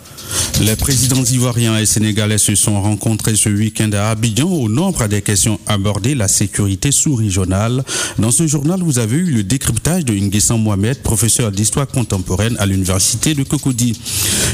Les 0.59 0.75
présidents 0.75 1.23
ivoiriens 1.23 1.77
et 1.77 1.85
sénégalais 1.85 2.39
se 2.39 2.55
sont 2.55 2.81
rencontrés 2.81 3.35
ce 3.35 3.47
week-end 3.47 3.91
à 3.93 4.09
Abidjan. 4.09 4.49
Au 4.49 4.69
nombre 4.69 5.05
des 5.07 5.21
questions 5.21 5.59
abordées, 5.67 6.15
la 6.15 6.27
sécurité 6.27 6.91
sous-régionale. 6.91 7.83
Dans 8.17 8.31
ce 8.31 8.47
journal, 8.47 8.79
vous 8.81 8.97
avez 8.97 9.17
eu 9.17 9.25
le 9.25 9.43
décryptage 9.43 10.03
de 10.03 10.13
Nguessan 10.15 10.57
Mohamed, 10.57 10.97
professeur 11.03 11.51
d'histoire 11.51 11.87
contemporaine 11.87 12.55
à 12.57 12.65
l'université 12.65 13.35
de 13.35 13.43
Cocody. 13.43 13.99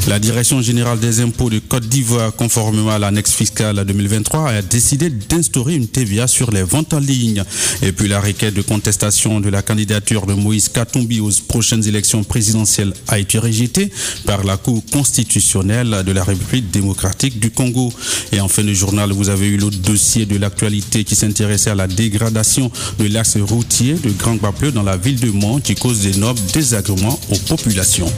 La 0.09 0.19
direction 0.19 0.61
générale 0.61 0.99
des 0.99 1.21
impôts 1.21 1.49
de 1.49 1.59
Côte 1.59 1.87
d'Ivoire, 1.87 2.35
conformément 2.35 2.91
à 2.91 2.99
l'annexe 2.99 3.31
fiscale 3.31 3.85
2023, 3.85 4.49
a 4.49 4.61
décidé 4.61 5.09
d'instaurer 5.09 5.75
une 5.75 5.87
TVA 5.87 6.27
sur 6.27 6.51
les 6.51 6.63
ventes 6.63 6.93
en 6.93 6.99
ligne. 6.99 7.43
Et 7.81 7.93
puis 7.93 8.09
la 8.09 8.19
requête 8.19 8.53
de 8.53 8.61
contestation 8.61 9.39
de 9.39 9.49
la 9.49 9.61
candidature 9.61 10.25
de 10.25 10.33
Moïse 10.33 10.67
Katumbi 10.67 11.21
aux 11.21 11.31
prochaines 11.47 11.87
élections 11.87 12.25
présidentielles 12.25 12.93
a 13.07 13.19
été 13.19 13.39
rejetée 13.39 13.89
par 14.25 14.43
la 14.43 14.57
Cour 14.57 14.83
constitutionnelle 14.91 15.62
de 15.63 16.11
la 16.11 16.23
République 16.23 16.71
démocratique 16.71 17.39
du 17.39 17.49
Congo. 17.49 17.91
Et 18.31 18.39
en 18.39 18.47
fin 18.47 18.63
de 18.63 18.73
journal, 18.73 19.11
vous 19.11 19.29
avez 19.29 19.47
eu 19.47 19.57
l'autre 19.57 19.77
dossier 19.77 20.25
de 20.25 20.37
l'actualité 20.37 21.03
qui 21.03 21.15
s'intéressait 21.15 21.69
à 21.69 21.75
la 21.75 21.87
dégradation 21.87 22.71
de 22.99 23.07
l'axe 23.07 23.37
routier 23.37 23.93
de 23.93 24.11
Grand 24.11 24.35
Bapleu 24.35 24.71
dans 24.71 24.83
la 24.83 24.97
ville 24.97 25.19
de 25.19 25.31
Mont 25.31 25.59
qui 25.59 25.75
cause 25.75 26.01
d'énormes 26.01 26.37
désagréments 26.53 27.19
aux 27.31 27.37
populations. 27.47 28.11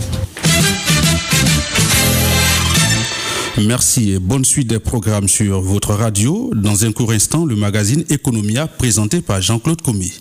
Merci 3.58 4.12
et 4.12 4.20
bonne 4.20 4.44
suite 4.44 4.68
des 4.68 4.80
programmes 4.80 5.30
sur 5.30 5.62
votre 5.62 5.94
radio. 5.94 6.52
Dans 6.56 6.84
un 6.84 6.92
court 6.92 7.12
instant, 7.12 7.46
le 7.46 7.56
magazine 7.56 8.04
Economia 8.10 8.68
présenté 8.68 9.22
par 9.22 9.42
Jean-Claude 9.42 9.82
Comé. 9.82 10.12